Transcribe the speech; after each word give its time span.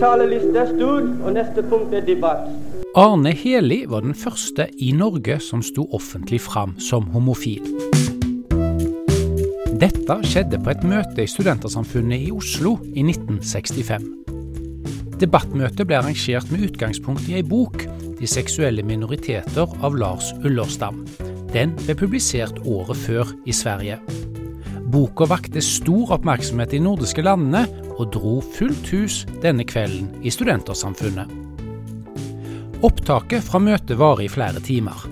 Taleliste 0.00 0.58
er 0.58 0.70
stor, 0.74 1.04
og 1.24 1.34
neste 1.36 1.62
punkt 1.70 1.94
er 1.94 2.04
debatt. 2.06 2.48
Arne 2.94 3.32
Heli 3.34 3.84
var 3.90 4.04
den 4.04 4.14
første 4.14 4.68
i 4.78 4.92
Norge 4.94 5.40
som 5.42 5.62
sto 5.66 5.88
offentlig 5.96 6.38
fram 6.44 6.76
som 6.78 7.08
homofil. 7.14 7.64
Dette 9.80 10.18
skjedde 10.22 10.60
på 10.62 10.70
et 10.70 10.84
møte 10.86 11.24
i 11.24 11.30
Studentersamfunnet 11.30 12.28
i 12.28 12.30
Oslo 12.32 12.76
i 12.94 13.02
1965. 13.02 14.06
Debattmøtet 15.18 15.86
ble 15.86 15.98
arrangert 15.98 16.50
med 16.52 16.68
utgangspunkt 16.68 17.26
i 17.28 17.40
ei 17.40 17.42
bok, 17.42 17.82
'De 18.14 18.26
seksuelle 18.30 18.82
minoriteter' 18.86 19.74
av 19.82 19.98
Lars 19.98 20.30
Ullerstam. 20.44 21.02
Den 21.52 21.74
ble 21.82 21.94
publisert 21.94 22.62
året 22.66 22.96
før 22.96 23.34
i 23.46 23.52
Sverige. 23.52 23.98
Boka 24.94 25.26
vakte 25.26 25.58
stor 25.64 26.12
oppmerksomhet 26.14 26.76
i 26.76 26.78
nordiske 26.78 27.22
landene, 27.24 27.64
og 27.98 28.12
dro 28.14 28.36
fullt 28.54 28.92
hus 28.94 29.16
denne 29.42 29.66
kvelden 29.66 30.12
i 30.22 30.30
Studentersamfunnet. 30.30 31.32
Opptaket 32.84 33.42
fra 33.42 33.58
møtet 33.62 33.98
varer 33.98 34.26
i 34.26 34.30
flere 34.30 34.62
timer. 34.62 35.08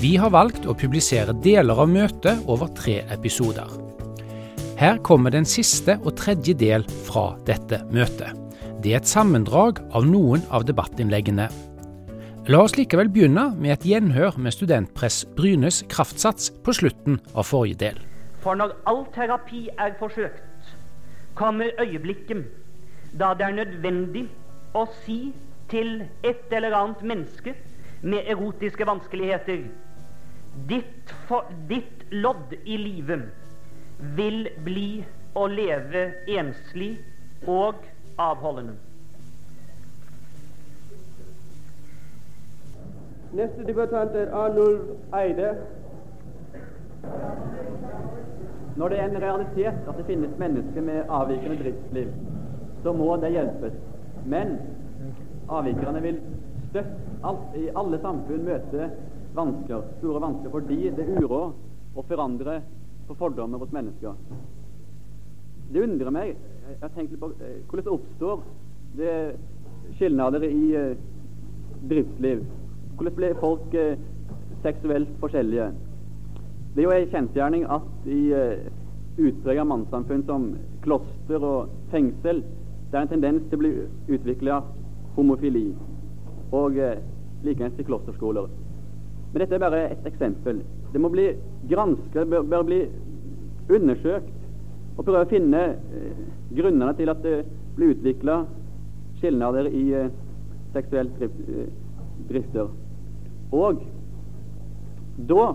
Vi 0.00 0.14
har 0.20 0.32
valgt 0.32 0.64
å 0.64 0.76
publisere 0.78 1.36
deler 1.44 1.76
av 1.84 1.92
møtet 1.92 2.40
over 2.48 2.72
tre 2.78 3.02
episoder. 3.12 3.68
Her 4.80 5.00
kommer 5.04 5.34
den 5.34 5.48
siste 5.48 5.98
og 5.98 6.14
tredje 6.16 6.56
del 6.56 6.88
fra 7.04 7.34
dette 7.44 7.82
møtet. 7.92 8.32
Det 8.80 8.94
er 8.94 9.02
et 9.02 9.12
sammendrag 9.12 9.82
av 9.92 10.08
noen 10.08 10.44
av 10.54 10.64
debattinnleggene. 10.68 11.50
La 12.48 12.64
oss 12.64 12.78
likevel 12.80 13.10
begynne 13.12 13.50
med 13.58 13.76
et 13.76 13.88
gjenhør 13.90 14.38
med 14.40 14.56
studentpress 14.56 15.26
Brynes 15.36 15.82
kraftsats 15.92 16.54
på 16.64 16.80
slutten 16.80 17.20
av 17.34 17.44
forrige 17.50 17.82
del. 17.90 18.07
For 18.48 18.56
når 18.56 18.70
all 18.88 19.02
terapi 19.12 19.68
er 19.78 19.90
forsøkt, 19.98 20.68
kommer 21.34 21.68
øyeblikket 21.80 22.46
da 23.20 23.34
det 23.36 23.44
er 23.44 23.56
nødvendig 23.58 24.22
å 24.72 24.86
si 25.02 25.34
til 25.68 25.90
et 26.24 26.54
eller 26.56 26.76
annet 26.78 27.02
menneske 27.10 27.52
med 28.00 28.24
erotiske 28.24 28.86
vanskeligheter 28.88 29.66
ditt, 30.70 31.12
for, 31.28 31.44
ditt 31.68 32.06
lodd 32.10 32.56
i 32.64 32.80
livet 32.80 33.28
vil 34.16 34.48
bli 34.64 34.88
å 35.36 35.44
leve 35.52 36.06
enslig 36.40 36.94
og 37.44 37.84
avholdende. 38.16 38.78
Neste 43.36 43.68
debattant 43.68 44.16
er 44.16 44.32
Arnulf 44.32 45.12
Eide. 45.12 45.52
Når 48.78 48.92
det 48.92 48.98
er 48.98 49.08
en 49.08 49.22
realitet 49.22 49.88
at 49.90 49.96
det 49.98 50.06
finnes 50.06 50.34
mennesker 50.38 50.84
med 50.86 51.08
avvikende 51.10 51.56
driftsliv, 51.58 52.10
så 52.84 52.92
må 52.94 53.16
det 53.18 53.32
hjelpes. 53.34 53.78
Men 54.30 54.54
avvikerne 55.50 56.02
vil 56.04 56.20
støtt 56.68 57.24
alt, 57.26 57.56
i 57.58 57.68
alle 57.74 57.98
samfunn 58.02 58.44
møte 58.46 58.90
vansker, 59.34 59.82
store 59.98 60.22
vansker 60.22 60.52
fordi 60.52 60.92
det 60.94 61.08
uråd 61.18 61.98
å 61.98 62.04
forandre 62.06 62.60
på 63.08 63.16
fordommer 63.18 63.58
hos 63.62 63.74
mennesker. 63.74 64.14
Det 65.72 65.82
undrer 65.84 66.14
meg 66.14 66.36
Jeg 66.68 66.90
tenkt 66.94 67.14
på 67.20 67.30
eh, 67.40 67.60
hvordan 67.64 67.84
det 67.84 67.92
oppstår 67.94 68.40
det 68.98 69.12
skilnader 69.96 70.44
i 70.44 70.64
eh, 70.76 70.98
driftsliv. 71.88 72.42
Hvordan 72.98 73.14
blir 73.16 73.38
folk 73.40 73.74
eh, 73.74 73.96
seksuelt 74.62 75.14
forskjellige? 75.22 75.70
Det 76.78 76.84
er 76.84 76.92
jo 76.92 76.94
en 76.94 77.08
kjensgjerning 77.10 77.62
at 77.74 78.04
i 78.06 78.16
uh, 78.30 78.66
utprega 79.18 79.64
mannssamfunn 79.66 80.20
som 80.28 80.44
kloster 80.84 81.42
og 81.42 81.72
fengsel, 81.90 82.44
det 82.92 82.94
er 82.94 83.00
en 83.02 83.08
tendens 83.10 83.48
til 83.50 83.58
å 83.58 83.62
bli 83.64 83.70
utvikla 84.14 84.60
homofili, 85.16 85.64
og 86.54 86.76
uh, 86.78 86.92
likeens 87.42 87.80
i 87.82 87.86
klosterskoler. 87.88 88.46
Men 89.32 89.42
dette 89.42 89.58
er 89.58 89.64
bare 89.64 89.80
et 89.88 90.06
eksempel. 90.06 90.60
Det 90.92 91.02
må 91.02 91.10
bli 91.10 91.24
gransket, 91.72 92.14
det 92.14 92.28
bør, 92.30 92.46
bør 92.52 92.68
bli 92.68 92.78
undersøkt, 93.74 94.36
og 94.94 95.02
prøve 95.02 95.24
å 95.26 95.30
finne 95.32 95.62
uh, 95.80 96.20
grunnene 96.60 96.92
til 97.00 97.10
at 97.10 97.26
det 97.26 97.40
blir 97.74 97.96
utvikla 97.96 98.44
skilnader 99.18 99.66
i 99.66 99.82
uh, 99.98 100.12
seksuelt 100.76 101.26
drifter. 102.30 102.70
Og 103.50 103.82
da 105.26 105.48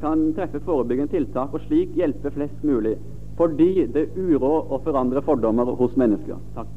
kan 0.00 0.32
treffe 0.36 0.60
forebyggende 0.64 1.12
tiltak 1.12 1.54
og 1.54 1.60
slik 1.66 1.94
hjelpe 1.96 2.30
flest 2.30 2.64
mulig. 2.64 2.96
Fordi 3.36 3.86
det 3.92 4.08
uråd 4.16 4.72
å 4.72 4.80
forandre 4.84 5.22
fordommer 5.24 5.72
hos 5.76 5.96
mennesker. 5.96 6.40
Takk. 6.56 6.72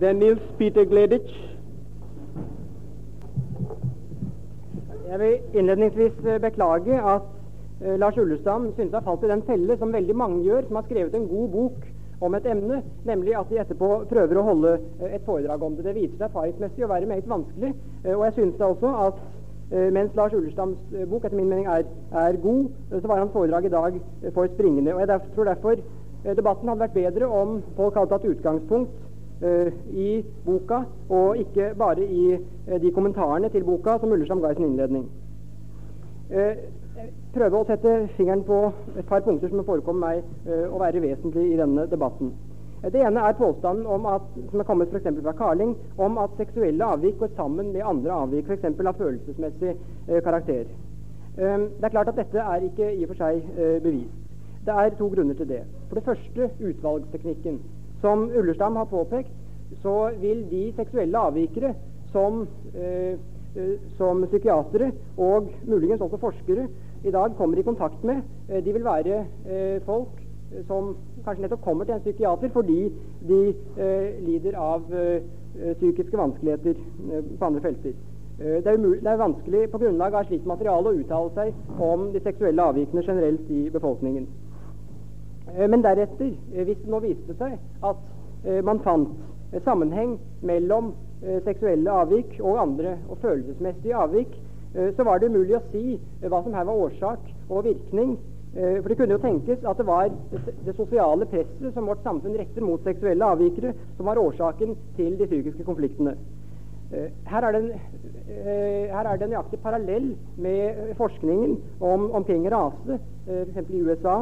Det 0.00 0.08
er 0.08 0.12
Nils 0.12 0.42
Peter 0.58 0.84
Gleditsch. 0.84 1.36
Jeg 5.08 5.20
vil 5.20 5.60
innledningsvis 5.60 6.26
eh, 6.26 6.40
beklage 6.42 6.98
at 6.98 7.22
uh, 7.80 7.94
Lars 7.96 8.18
Ullestam 8.18 8.66
synes 8.76 8.92
har 8.92 9.06
falt 9.06 9.22
i 9.24 9.30
den 9.30 9.42
felle 9.46 9.78
som 9.78 9.94
veldig 9.94 10.16
mange 10.16 10.42
gjør, 10.44 10.66
som 10.66 10.76
har 10.76 10.84
skrevet 10.84 11.14
en 11.14 11.28
god 11.30 11.48
bok 11.54 11.86
om 12.20 12.34
et 12.34 12.46
emne, 12.48 12.82
nemlig 13.04 13.34
at 13.36 13.50
de 13.50 13.58
etterpå 13.60 13.88
prøver 14.10 14.38
å 14.38 14.44
holde 14.46 14.74
eh, 15.00 15.16
et 15.16 15.24
foredrag 15.26 15.62
om 15.62 15.76
det. 15.76 15.84
Det 15.84 15.96
viser 15.96 16.16
seg 16.16 16.28
erfaringsmessig 16.30 16.86
å 16.86 16.92
være 16.92 17.08
meget 17.10 17.28
vanskelig. 17.28 17.72
Eh, 18.04 18.14
og 18.14 18.24
jeg 18.28 18.36
synes 18.38 18.60
da 18.60 18.70
også 18.72 18.92
at 19.04 19.18
eh, 19.70 19.88
mens 19.92 20.16
Lars 20.16 20.36
Ullerstams 20.36 20.94
bok 21.10 21.26
etter 21.26 21.36
min 21.36 21.50
mening 21.52 21.68
er, 21.68 21.84
er 22.16 22.38
god, 22.42 22.70
så 22.94 23.04
var 23.04 23.20
hans 23.20 23.34
foredrag 23.34 23.68
i 23.68 23.74
dag 23.74 23.98
for 24.32 24.48
springende. 24.54 24.94
Og 24.94 25.02
jeg 25.04 25.12
derfor, 25.12 25.34
tror 25.34 25.50
derfor 25.52 25.84
debatten 26.36 26.68
hadde 26.68 26.82
vært 26.86 26.96
bedre 26.96 27.28
om 27.30 27.60
folk 27.76 27.94
hadde 27.94 28.10
tatt 28.10 28.24
utgangspunkt 28.26 29.02
i 29.92 30.24
boka, 30.46 30.80
og 31.12 31.36
ikke 31.38 31.68
bare 31.78 32.02
i 32.02 32.38
de 32.82 32.90
kommentarene 32.96 33.50
til 33.52 33.66
boka 33.68 33.98
som 34.00 34.14
Ullerstam 34.16 34.40
ga 34.42 34.50
i 34.50 34.56
sin 34.56 34.70
innledning 34.72 35.04
prøve 37.36 37.60
å 37.60 37.66
sette 37.68 37.92
fingeren 38.16 38.44
på 38.46 38.58
et 38.96 39.06
par 39.08 39.24
punkter 39.26 39.50
som 39.52 39.64
forekommer 39.66 40.06
meg 40.06 40.48
uh, 40.48 40.72
å 40.72 40.80
være 40.80 41.02
vesentlig 41.04 41.50
i 41.52 41.58
denne 41.60 41.86
debatten. 41.90 42.32
Det 42.86 43.00
ene 43.02 43.22
er 43.24 43.38
påstanden 43.38 43.86
om 43.90 44.04
at, 44.06 44.26
som 44.50 44.60
er 44.62 44.68
kommet 44.68 44.92
for 44.92 45.02
fra 45.02 45.32
Carling, 45.36 45.72
om 45.98 46.18
at 46.22 46.36
seksuelle 46.38 46.84
avvik 46.84 47.18
går 47.18 47.32
sammen 47.36 47.72
med 47.72 47.82
andre 47.82 48.12
avvik, 48.12 48.46
f.eks. 48.46 48.64
av 48.64 49.00
følelsesmessig 49.00 49.74
uh, 49.74 50.20
karakter. 50.24 50.68
Um, 51.36 51.68
det 51.76 51.88
er 51.88 51.94
klart 51.96 52.12
at 52.12 52.20
dette 52.20 52.38
er 52.38 52.68
ikke 52.68 52.92
i 52.92 53.04
og 53.04 53.12
for 53.12 53.20
seg 53.24 53.42
bevist. 53.84 54.22
Det 54.66 54.74
er 54.74 54.94
to 54.98 55.08
grunner 55.12 55.36
til 55.38 55.48
det. 55.48 55.62
For 55.88 55.98
det 55.98 56.06
første 56.06 56.48
utvalgsteknikken. 56.70 57.60
Som 58.00 58.30
Ullerstam 58.30 58.76
har 58.76 58.88
påpekt, 58.90 59.30
så 59.82 60.10
vil 60.20 60.42
de 60.50 60.72
seksuelle 60.76 61.18
avvikere 61.18 61.72
som, 62.12 62.42
som 63.98 64.24
psykiatere 64.26 64.90
og 65.16 65.48
muligens 65.66 66.02
også 66.02 66.18
forskere 66.22 66.66
i 67.04 67.10
dag 67.10 67.36
kommer 67.36 67.58
i 67.58 67.62
kontakt 67.62 68.02
med, 68.04 68.22
eh, 68.48 68.64
de 68.64 68.72
vil 68.72 68.84
være 68.84 69.18
eh, 69.48 69.82
folk 69.86 70.08
eh, 70.52 70.64
som 70.66 70.96
kanskje 71.24 71.42
nettopp 71.42 71.64
kommer 71.64 71.84
til 71.84 71.94
en 71.94 72.00
psykiater 72.04 72.52
fordi 72.54 72.80
de 73.28 73.40
lider 74.26 74.54
av 74.54 74.84
psykiske 75.80 76.16
vanskeligheter 76.16 76.74
på 77.38 77.44
andre 77.44 77.60
felter. 77.60 77.94
Det 78.38 78.66
er, 78.68 78.76
det 78.76 79.10
er 79.10 79.18
vanskelig 79.18 79.62
på 79.72 79.78
grunnlag 79.80 80.14
av 80.14 80.28
slikt 80.28 80.46
materiale 80.46 80.92
å 80.92 80.98
uttale 81.00 81.32
seg 81.34 81.80
om 81.82 82.10
de 82.12 82.20
seksuelle 82.22 82.62
avvikene 82.62 83.02
generelt 83.02 83.50
i 83.50 83.62
befolkningen. 83.72 84.28
Men 85.56 85.82
deretter, 85.82 86.34
hvis 86.52 86.82
det 86.84 86.92
nå 86.92 87.00
viste 87.02 87.34
seg 87.40 87.56
at 87.90 88.62
man 88.68 88.82
fant 88.84 89.16
sammenheng 89.64 90.18
mellom 90.46 90.92
seksuelle 91.48 91.90
avvik 92.04 92.36
og 92.42 92.60
andre 92.60 92.98
og 93.08 93.18
følelsesmessige 93.24 93.96
avvik, 93.96 94.36
så 94.96 95.04
var 95.04 95.18
det 95.18 95.30
umulig 95.30 95.56
å 95.56 95.64
si 95.70 95.96
eh, 95.96 96.28
hva 96.28 96.42
som 96.44 96.54
her 96.54 96.66
var 96.68 96.80
årsak 96.86 97.28
og 97.48 97.64
virkning. 97.64 98.16
Eh, 98.56 98.78
for 98.82 98.90
det 98.92 98.96
kunne 99.00 99.16
jo 99.16 99.22
tenkes 99.22 99.64
at 99.64 99.78
det 99.80 99.86
var 99.88 100.10
det 100.66 100.74
sosiale 100.76 101.28
presset 101.30 101.70
som 101.74 101.88
vårt 101.88 102.04
samfunn 102.04 102.36
retter 102.36 102.64
mot 102.64 102.84
seksuelle 102.84 103.30
avvikere, 103.36 103.72
som 103.96 104.10
var 104.10 104.20
årsaken 104.20 104.74
til 104.98 105.16
de 105.16 105.28
psykiske 105.28 105.64
konfliktene. 105.64 106.16
Her 107.26 107.42
er, 107.42 107.56
det 107.56 107.60
en, 107.64 107.70
er 108.38 109.16
det 109.18 109.24
en 109.24 109.32
nøyaktig 109.32 109.58
parallell 109.58 110.04
med 110.38 110.92
forskningen 110.94 111.56
om, 111.82 112.04
omkring 112.14 112.44
rase, 112.52 113.00
f.eks. 113.26 113.72
i 113.74 113.80
USA. 113.82 114.20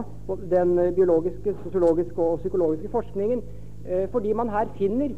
Den 0.48 0.72
biologiske, 0.96 1.52
sosiologiske 1.66 2.16
og 2.16 2.38
psykologiske 2.40 2.88
forskningen. 2.88 3.42
Fordi 4.14 4.32
man 4.32 4.48
her 4.48 4.72
finner, 4.78 5.12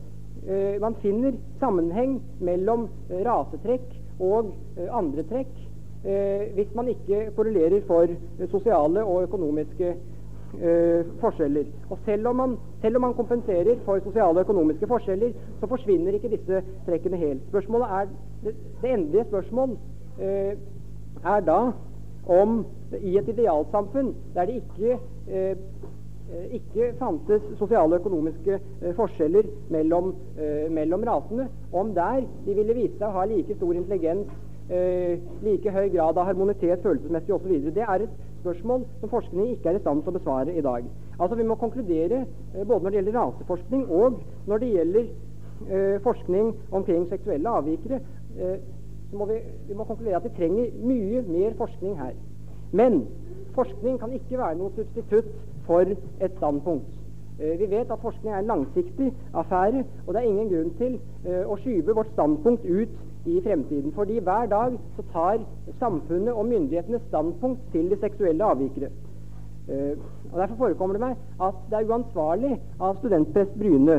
man 0.82 0.98
finner 1.04 1.38
sammenheng 1.62 2.18
mellom 2.42 2.88
rasetrekk 3.28 3.94
og 4.20 4.52
eh, 4.76 4.88
andre 4.92 5.24
trekk 5.30 5.52
eh, 6.04 6.52
hvis 6.54 6.74
man 6.74 6.88
ikke 6.88 7.30
korrelerer 7.36 7.80
for 7.86 8.06
sosiale 8.50 9.04
og 9.04 9.22
økonomiske 9.22 9.88
eh, 9.90 11.10
forskjeller. 11.20 11.66
Og 11.90 11.98
selv 12.04 12.28
om, 12.28 12.36
man, 12.36 12.56
selv 12.80 12.96
om, 12.96 13.02
man, 13.02 13.14
kompenserer 13.14 13.76
for 13.84 14.00
sosiale 14.04 14.38
og 14.38 14.40
økonomiske 14.40 14.86
forskjeller, 14.86 15.32
så 15.60 15.66
forsvinner 15.66 16.16
ikke 16.16 16.32
disse 16.32 16.62
trekkene 16.86 17.16
helt. 17.16 17.42
Spørsmålet 17.48 17.86
er, 18.00 18.06
Det, 18.44 18.54
endelige 18.84 19.24
spørsmål 19.24 19.78
er 21.24 21.40
da 21.40 21.72
om 22.26 22.66
i 23.02 23.18
et 23.18 23.28
idealsamfunn 23.28 24.14
der 24.34 24.44
det 24.46 24.54
ikke 24.54 24.98
ikke 26.56 26.92
fantes 26.98 27.42
sosiale 27.58 27.94
og 27.94 28.00
økonomiske 28.00 28.56
eh, 28.56 28.94
forskjeller 28.96 29.46
mellom, 29.70 30.14
eh, 30.38 30.66
mellom, 30.72 31.04
rasene, 31.06 31.48
om 31.72 31.94
der 31.94 32.24
de 32.46 32.54
ville 32.54 32.74
vise 32.74 32.98
seg 32.98 33.08
å 33.08 33.18
ha 33.20 33.26
like 33.30 33.54
stor 33.54 33.74
intelligens, 33.78 34.32
eh, 34.70 35.18
like 35.42 35.70
høy 35.70 35.88
grad 35.94 36.18
av 36.18 36.26
harmonitet 36.26 36.82
følelsesmessig 36.82 37.34
osv. 37.34 37.70
Det 37.74 37.84
er 37.84 38.06
et 38.06 38.16
spørsmål 38.40 38.84
som 39.00 39.10
forskning 39.10 39.52
ikke 39.54 39.70
er 39.70 39.78
i 39.78 39.84
stand 39.84 40.02
til 40.02 40.14
å 40.14 40.18
besvare 40.18 40.54
i 40.54 40.64
dag. 40.64 40.84
Altså 41.18 41.36
Vi 41.36 41.46
må 41.46 41.54
konkludere 41.54 42.24
eh, 42.54 42.66
både 42.66 42.82
når 42.82 42.90
det 42.90 43.00
gjelder 43.00 43.18
raseforskning 43.20 43.86
og 43.90 44.20
når 44.46 44.58
det 44.58 44.72
gjelder 44.74 45.04
eh, 45.70 46.00
forskning 46.02 46.54
omkring 46.72 47.08
seksuelle 47.08 47.48
avvikere. 47.48 48.00
Eh, 48.38 48.56
så 49.10 49.18
må 49.18 49.26
vi, 49.30 49.40
vi 49.68 49.74
må 49.74 49.84
konkludere 49.84 50.16
at 50.18 50.24
vi 50.26 50.34
trenger 50.36 50.72
mye 50.82 51.22
mer 51.28 51.54
forskning 51.58 51.98
her. 51.98 52.14
Men 52.72 53.04
forskning 53.54 54.00
kan 54.00 54.12
ikke 54.12 54.38
være 54.38 54.58
noe 54.58 54.74
substitutt 54.74 55.30
for 55.66 55.84
et 55.86 56.36
standpunkt. 56.36 56.96
Eh, 57.38 57.58
vi 57.60 57.70
vet 57.70 57.90
at 57.90 58.00
forskning 58.00 58.34
er 58.34 58.38
en 58.38 58.52
langsiktig 58.52 59.12
affære, 59.34 59.84
og 60.06 60.14
det 60.14 60.22
er 60.22 60.28
ingen 60.28 60.48
grunn 60.48 60.70
til 60.78 60.94
eh, 61.26 61.42
å 61.44 61.58
skyve 61.60 61.96
vårt 61.98 62.12
standpunkt 62.14 62.64
ut 62.64 62.94
i 63.26 63.40
fremtiden. 63.44 63.92
Fordi 63.92 64.20
hver 64.20 64.46
dag 64.52 64.78
så 64.96 65.04
tar 65.12 65.42
samfunnet 65.80 66.32
og 66.32 66.46
myndighetene 66.46 67.02
standpunkt 67.08 67.60
til 67.72 67.90
de 67.90 67.98
seksuelle 68.00 68.44
avvikere. 68.44 68.88
Uh, 69.66 69.98
og 70.30 70.36
Derfor 70.38 70.56
forekommer 70.60 70.94
det 70.94 71.00
meg 71.02 71.22
at 71.42 71.56
det 71.70 71.78
er 71.80 71.88
uansvarlig 71.90 72.52
av 72.78 73.00
studentprest 73.00 73.56
Bryne 73.58 73.96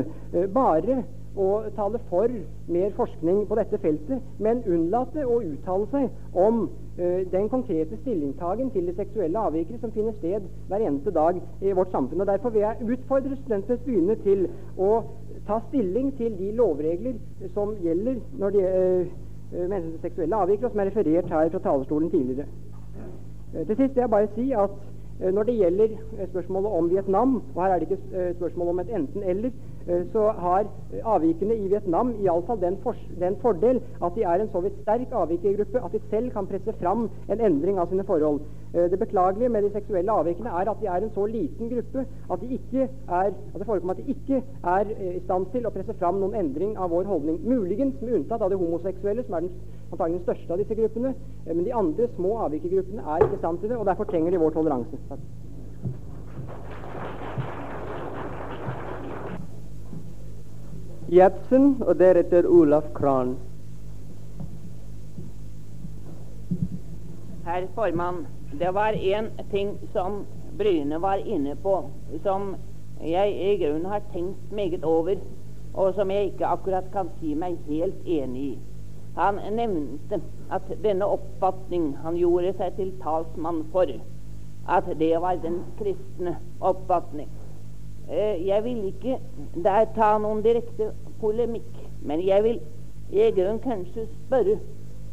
bare 0.54 1.02
å 1.38 1.48
tale 1.76 2.00
for 2.10 2.32
mer 2.66 2.90
forskning 2.96 3.44
på 3.48 3.56
dette 3.58 3.78
feltet, 3.82 4.24
men 4.42 4.64
unnlate 4.66 5.24
å 5.26 5.38
uttale 5.44 5.86
seg 5.92 6.36
om 6.46 6.64
uh, 6.66 7.20
den 7.32 7.48
konkrete 7.52 7.98
stillingtagen 8.00 8.72
til 8.74 8.90
de 8.90 8.96
seksuelle 8.98 9.44
avvikere 9.50 9.78
som 9.82 9.94
finner 9.94 10.16
sted 10.18 10.48
hver 10.68 10.84
eneste 10.88 11.14
dag 11.14 11.38
i 11.62 11.74
vårt 11.78 11.94
samfunn. 11.94 12.24
Og 12.24 12.30
Derfor 12.32 12.54
vil 12.54 12.66
jeg 12.66 12.90
utfordre 12.96 13.38
studentenes 13.38 13.86
byene 13.86 14.18
til 14.26 14.44
å 14.76 14.90
ta 15.46 15.60
stilling 15.68 16.10
til 16.18 16.34
de 16.40 16.50
lovregler 16.58 17.16
som 17.54 17.76
gjelder 17.84 18.18
når 18.42 18.58
de, 18.58 18.66
uh, 19.54 19.78
seksuelle 20.02 20.42
avvikere, 20.42 20.72
som 20.72 20.82
er 20.82 20.90
referert 20.90 21.32
her 21.32 21.54
fra 21.54 21.64
talerstolen 21.70 22.10
tidligere. 22.10 22.50
Uh, 23.54 23.62
til 23.62 23.74
sist 23.76 23.94
vil 23.94 24.06
jeg 24.08 24.14
bare 24.16 24.34
si 24.34 24.52
at 24.52 24.78
når 25.18 25.48
det 25.48 25.54
gjelder 25.58 25.94
spørsmålet 26.28 26.74
om 26.78 26.88
Vietnam, 26.92 27.32
og 27.54 27.56
her 27.64 27.72
er 27.74 27.80
det 27.82 27.88
ikke 27.88 28.34
spørsmål 28.36 28.68
om 28.70 28.78
et 28.78 28.92
enten-eller, 28.94 29.50
så 30.12 30.24
har 30.36 30.66
avvikene 31.04 31.54
i 31.56 31.68
Vietnam 31.68 32.10
iallfall 32.20 32.60
den, 32.60 32.76
for, 32.82 32.96
den 33.20 33.36
fordel 33.42 33.80
at 34.04 34.16
de 34.16 34.24
er 34.28 34.42
en 34.42 34.50
så 34.52 34.60
vidt 34.64 34.76
sterk 34.82 35.12
avvikergruppe 35.16 35.80
at 35.84 35.94
de 35.94 36.00
selv 36.10 36.30
kan 36.34 36.48
presse 36.50 36.74
fram 36.80 37.06
en 37.28 37.40
endring 37.40 37.80
av 37.80 37.88
sine 37.88 38.04
forhold. 38.04 38.42
Eh, 38.74 38.90
det 38.90 38.98
beklagelige 39.00 39.48
med 39.48 39.64
de 39.64 39.72
seksuelle 39.72 40.12
avvikene 40.12 40.52
er 40.60 40.70
at 40.70 40.82
de 40.82 40.86
er 40.86 41.06
en 41.06 41.14
så 41.14 41.26
liten 41.26 41.72
gruppe 41.72 42.04
at, 42.30 42.40
de 42.40 42.58
ikke 42.58 42.88
er, 43.08 43.32
det 43.56 43.66
forekommer 43.66 43.96
at 43.96 44.04
de 44.04 44.14
ikke 44.16 44.42
er 44.76 44.92
eh, 44.98 45.16
i 45.16 45.24
stand 45.24 45.48
til 45.52 45.66
å 45.66 45.72
presse 45.72 45.96
fram 46.00 46.20
noen 46.20 46.36
endring 46.36 46.76
av 46.76 46.92
vår 46.92 47.08
holdning. 47.08 47.40
Muligens 47.48 48.00
med 48.02 48.20
unntatt 48.20 48.44
av 48.44 48.52
de 48.52 48.60
homoseksuelle, 48.60 49.24
som 49.24 49.38
er 49.38 49.46
den, 49.46 49.56
antagelig 49.88 50.20
den 50.20 50.26
største 50.28 50.52
av 50.52 50.62
disse 50.62 50.78
gruppene. 50.78 51.14
Men 51.48 51.64
de 51.64 51.76
andre 51.82 52.12
små 52.16 52.36
avvikergruppene 52.44 53.04
er 53.08 53.24
ikke 53.24 53.40
i 53.40 53.44
stand 53.44 53.62
til 53.62 53.72
det, 53.72 53.80
og 53.80 53.88
derfor 53.88 54.10
trenger 54.10 54.36
de 54.36 54.44
vår 54.44 54.56
toleranse. 54.58 55.00
Takk. 55.08 55.28
Jepsen 61.08 61.78
og 61.86 61.94
deretter 61.96 62.44
Olaf 62.44 62.90
Kran. 62.92 63.30
Herr 67.46 67.64
formann, 67.74 68.26
det 68.60 68.74
var 68.74 68.92
én 68.92 69.30
ting 69.50 69.78
som 69.92 70.26
Bryne 70.58 71.00
var 71.00 71.16
inne 71.24 71.54
på, 71.56 71.90
som 72.22 72.56
jeg 73.00 73.32
i 73.32 73.56
grunnen 73.64 73.86
har 73.88 74.04
tenkt 74.12 74.52
meget 74.52 74.84
over, 74.84 75.16
og 75.74 75.94
som 75.94 76.10
jeg 76.10 76.24
ikke 76.24 76.46
akkurat 76.46 76.92
kan 76.92 77.08
si 77.20 77.32
meg 77.34 77.56
helt 77.70 78.04
enig 78.04 78.44
i. 78.50 78.58
Han 79.16 79.40
nevnte 79.56 80.20
at 80.52 80.68
denne 80.84 81.08
oppfatning 81.08 81.94
han 82.04 82.20
gjorde 82.20 82.52
seg 82.60 82.76
til 82.76 82.92
talsmann 83.00 83.64
for, 83.72 83.96
at 84.68 84.92
det 85.00 85.14
var 85.24 85.40
den 85.40 85.62
kristne 85.80 86.36
oppfatning. 86.60 87.32
Eh, 88.10 88.46
jeg 88.46 88.64
vil 88.64 88.84
ikke 88.84 89.18
der 89.64 89.84
ta 89.96 90.14
noen 90.18 90.40
direkte 90.42 90.92
polemikk, 91.20 91.74
men 92.02 92.22
jeg 92.24 92.44
vil 92.44 92.60
i 93.12 93.26
grunnen 93.36 93.60
kanskje 93.60 94.06
spørre 94.14 94.56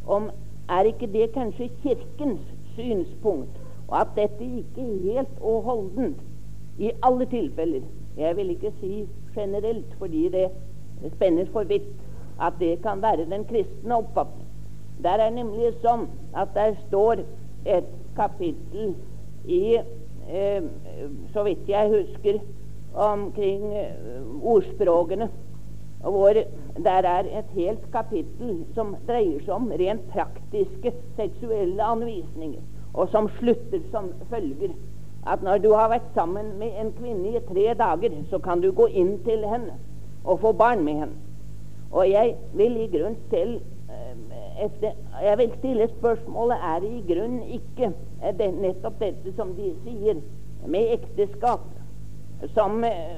om 0.06 0.30
er 0.72 0.88
ikke 0.88 1.08
det 1.12 1.32
kanskje 1.34 1.68
Kirkens 1.82 2.40
synspunkt, 2.74 3.60
og 3.88 4.00
at 4.00 4.16
dette 4.16 4.48
ikke 4.62 4.86
helt 5.02 5.36
og 5.40 5.62
holdent 5.62 6.24
i 6.78 6.90
alle 7.02 7.26
tilfeller. 7.26 7.84
Jeg 8.16 8.36
vil 8.36 8.50
ikke 8.50 8.72
si 8.80 9.04
generelt, 9.34 9.94
fordi 9.98 10.28
det 10.32 10.48
spenner 11.12 11.46
for 11.52 11.64
vidt 11.64 11.92
at 12.40 12.52
det 12.60 12.82
kan 12.82 13.02
være 13.02 13.30
den 13.30 13.44
kristne 13.44 13.96
oppfatning. 13.96 14.48
Der 15.02 15.20
er 15.20 15.30
nemlig 15.30 15.74
sånn 15.82 16.08
at 16.36 16.54
der 16.54 16.76
står 16.86 17.26
et 17.68 17.88
kapittel 18.16 18.94
i, 19.44 19.76
eh, 20.28 20.62
så 21.32 21.44
vidt 21.44 21.68
jeg 21.68 21.92
husker, 21.92 22.40
omkring 22.96 23.62
uh, 23.72 24.46
ordspråkene, 24.54 25.28
hvor 26.00 26.32
der 26.84 27.02
er 27.02 27.18
et 27.38 27.50
helt 27.54 27.92
kapittel 27.92 28.64
som 28.74 28.94
dreier 29.08 29.40
seg 29.42 29.54
om 29.54 29.70
rent 29.80 30.04
praktiske 30.12 30.92
seksuelle 31.16 31.82
anvisninger, 31.82 32.62
og 32.94 33.08
som 33.12 33.28
slutter 33.38 33.82
som 33.90 34.12
følger. 34.30 34.74
At 35.26 35.42
når 35.42 35.58
du 35.58 35.72
har 35.74 35.90
vært 35.90 36.12
sammen 36.14 36.52
med 36.58 36.76
en 36.80 36.92
kvinne 37.00 37.34
i 37.34 37.42
tre 37.48 37.72
dager, 37.74 38.14
så 38.30 38.38
kan 38.38 38.60
du 38.62 38.70
gå 38.72 38.86
inn 38.86 39.16
til 39.26 39.42
henne 39.48 39.74
og 40.24 40.40
få 40.40 40.52
barn 40.52 40.84
med 40.84 41.00
henne. 41.02 41.16
Og 41.90 42.10
jeg 42.10 42.36
vil 42.54 42.76
i 42.82 42.90
grunn 42.92 43.16
selv 43.30 43.60
uh, 43.90 44.82
Jeg 45.22 45.38
vil 45.38 45.52
stille 45.58 45.88
spørsmålet 45.98 46.56
er 46.62 46.80
det 46.80 46.90
i 46.90 47.04
grunnen 47.12 47.42
ikke 47.42 47.92
nettopp 48.60 49.00
dette 49.00 49.32
som 49.36 49.52
de 49.56 49.72
sier 49.84 50.22
med 50.66 50.94
ekteskap 50.96 51.66
som 52.54 52.84
eh, 52.84 53.16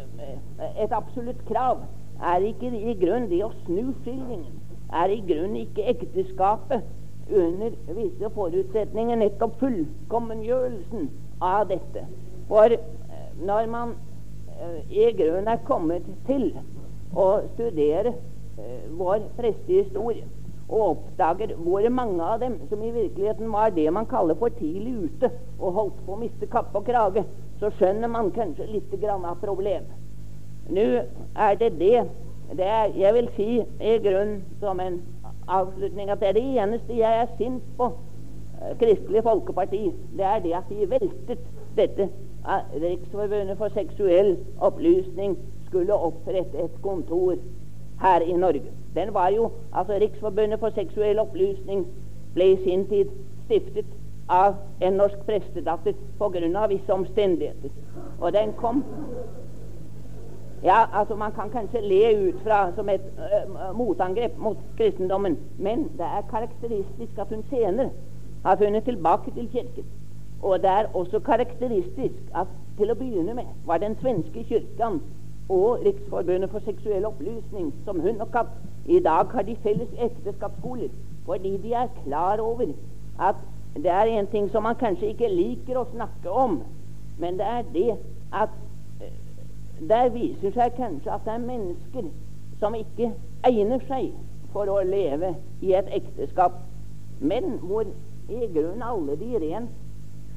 et 0.83 0.93
absolutt 0.93 1.41
krav, 1.49 1.83
er 2.23 2.45
ikke 2.47 2.71
i 2.75 2.95
grunn 2.99 3.29
det 3.31 3.43
å 3.47 3.53
snu 3.65 3.93
skillingen. 4.03 4.55
Er 4.95 5.13
i 5.13 5.21
grunn 5.27 5.57
ikke 5.59 5.87
ekteskapet 5.93 6.87
under 7.29 7.75
visse 7.95 8.31
forutsetninger 8.35 9.21
nettopp 9.21 9.59
fullkommengjørelsen 9.61 11.11
av 11.45 11.69
dette. 11.71 12.07
For 12.49 12.75
eh, 12.75 13.29
når 13.39 13.71
man 13.71 13.95
eh, 14.55 14.81
i 14.89 15.11
grunn 15.19 15.51
er 15.51 15.63
kommet 15.69 16.09
til 16.27 16.51
å 17.15 17.29
studere 17.55 18.17
vår 18.99 19.23
prestehistorie, 19.37 20.25
og 20.69 20.81
oppdager 20.91 21.55
hvor 21.57 21.87
mange 21.89 22.25
av 22.25 22.41
dem 22.43 22.57
som 22.69 22.83
i 22.83 22.91
virkeligheten 22.93 23.53
var 23.53 23.71
det 23.73 23.87
man 23.95 24.07
kaller 24.07 24.37
for 24.37 24.53
tidlig 24.59 24.95
ute 25.07 25.31
og 25.59 25.77
holdt 25.79 26.03
på 26.05 26.13
å 26.13 26.19
miste 26.21 26.49
kappe 26.51 26.77
og 26.77 26.85
krage, 26.91 27.23
så 27.61 27.71
skjønner 27.79 28.09
man 28.09 28.31
kanskje 28.35 28.67
litt 28.71 28.93
grann 29.03 29.27
av 29.27 29.41
problemet. 29.43 29.95
Nå 30.69 30.87
er 31.37 31.55
det 31.61 31.73
det, 31.81 32.03
det 32.57 32.67
er, 32.67 32.93
Jeg 32.97 33.15
vil 33.15 33.29
si 33.37 33.49
i 33.61 33.99
grunnen 34.05 34.43
som 34.61 34.81
en 34.81 35.01
avslutning 35.49 36.11
at 36.11 36.21
det 36.21 36.29
er 36.29 36.37
det 36.37 36.47
eneste 36.63 36.97
jeg 36.97 37.23
er 37.23 37.31
sint 37.39 37.65
på 37.77 37.91
eh, 38.61 38.75
Kristelig 38.81 39.23
Folkeparti. 39.25 39.93
Det 40.17 40.25
er 40.25 40.43
det 40.45 40.55
at 40.55 40.69
de 40.69 40.91
veltet 40.91 41.47
dette 41.77 42.09
at 42.49 42.73
Riksforbundet 42.83 43.59
for 43.59 43.73
seksuell 43.75 44.37
opplysning 44.65 45.37
skulle 45.67 45.95
opprette 45.95 46.65
et 46.65 46.83
kontor 46.83 47.37
her 48.01 48.21
i 48.21 48.33
Norge. 48.33 48.71
Den 48.95 49.15
var 49.15 49.29
jo, 49.29 49.51
altså 49.73 49.99
Riksforbundet 50.01 50.61
for 50.61 50.71
seksuell 50.75 51.19
opplysning 51.19 51.87
ble 52.35 52.53
i 52.53 52.63
sin 52.65 52.87
tid 52.89 53.13
stiftet 53.45 53.98
av 54.29 54.55
en 54.81 54.93
norsk 54.93 55.19
prestedatter 55.27 55.95
pga. 56.19 56.67
visse 56.67 56.93
omstendigheter. 56.93 57.71
Og 58.21 58.33
den 58.33 58.53
kom 58.53 58.85
Ja, 60.63 60.85
altså 60.93 61.15
Man 61.15 61.33
kan 61.33 61.51
kanskje 61.51 61.81
le 61.81 62.29
ut 62.29 62.41
fra 62.43 62.73
som 62.75 62.89
et 62.89 63.01
uh, 63.19 63.77
motangrep 63.77 64.39
mot 64.39 64.57
kristendommen, 64.77 65.39
men 65.57 65.85
det 65.85 66.07
er 66.07 66.27
karakteristisk 66.31 67.19
at 67.19 67.29
hun 67.31 67.45
senere 67.51 67.91
har 68.45 68.57
funnet 68.57 68.85
tilbake 68.85 69.31
til 69.31 69.49
Kirken. 69.53 69.85
Og 70.43 70.59
det 70.63 70.71
er 70.71 70.85
også 70.95 71.21
karakteristisk 71.21 72.23
at 72.35 72.47
til 72.79 72.91
å 72.91 72.97
begynne 72.99 73.35
med 73.35 73.49
var 73.67 73.81
den 73.83 73.97
svenske 74.01 74.45
kirken 74.47 75.01
og 75.49 75.85
Riksforbundet 75.85 76.51
for 76.53 76.63
seksuell 76.67 77.07
opplysning 77.09 77.73
som 77.85 78.01
hun 78.01 78.21
og 78.21 78.31
Kapp, 78.33 78.53
I 78.87 79.01
dag 79.05 79.33
har 79.33 79.43
de 79.43 79.57
felles 79.63 79.89
ekteskapsskoler 79.99 80.89
fordi 81.27 81.57
de 81.63 81.73
er 81.77 81.91
klar 82.05 82.41
over 82.41 82.71
at 83.21 83.41
det 83.75 83.91
er 83.91 84.11
en 84.13 84.27
ting 84.27 84.51
som 84.51 84.63
man 84.63 84.79
kanskje 84.79 85.13
ikke 85.13 85.29
liker 85.33 85.79
å 85.79 85.89
snakke 85.93 86.31
om, 86.31 86.61
men 87.19 87.39
det 87.39 87.47
er 87.47 87.69
det 87.75 87.91
at 88.33 88.55
eh, 89.03 89.13
der 89.89 90.11
viser 90.15 90.55
seg 90.55 90.77
kanskje 90.79 91.13
at 91.13 91.27
det 91.27 91.35
er 91.35 91.45
mennesker 91.45 92.09
som 92.59 92.75
ikke 92.75 93.13
egner 93.47 93.83
seg 93.89 94.11
for 94.53 94.71
å 94.73 94.81
leve 94.87 95.35
i 95.63 95.75
et 95.79 95.91
ekteskap, 95.95 96.57
men 97.21 97.59
hvor 97.63 97.87
i 98.29 98.49
grunnen 98.55 98.83
alle 98.85 99.17
de 99.21 99.39
rent 99.41 99.71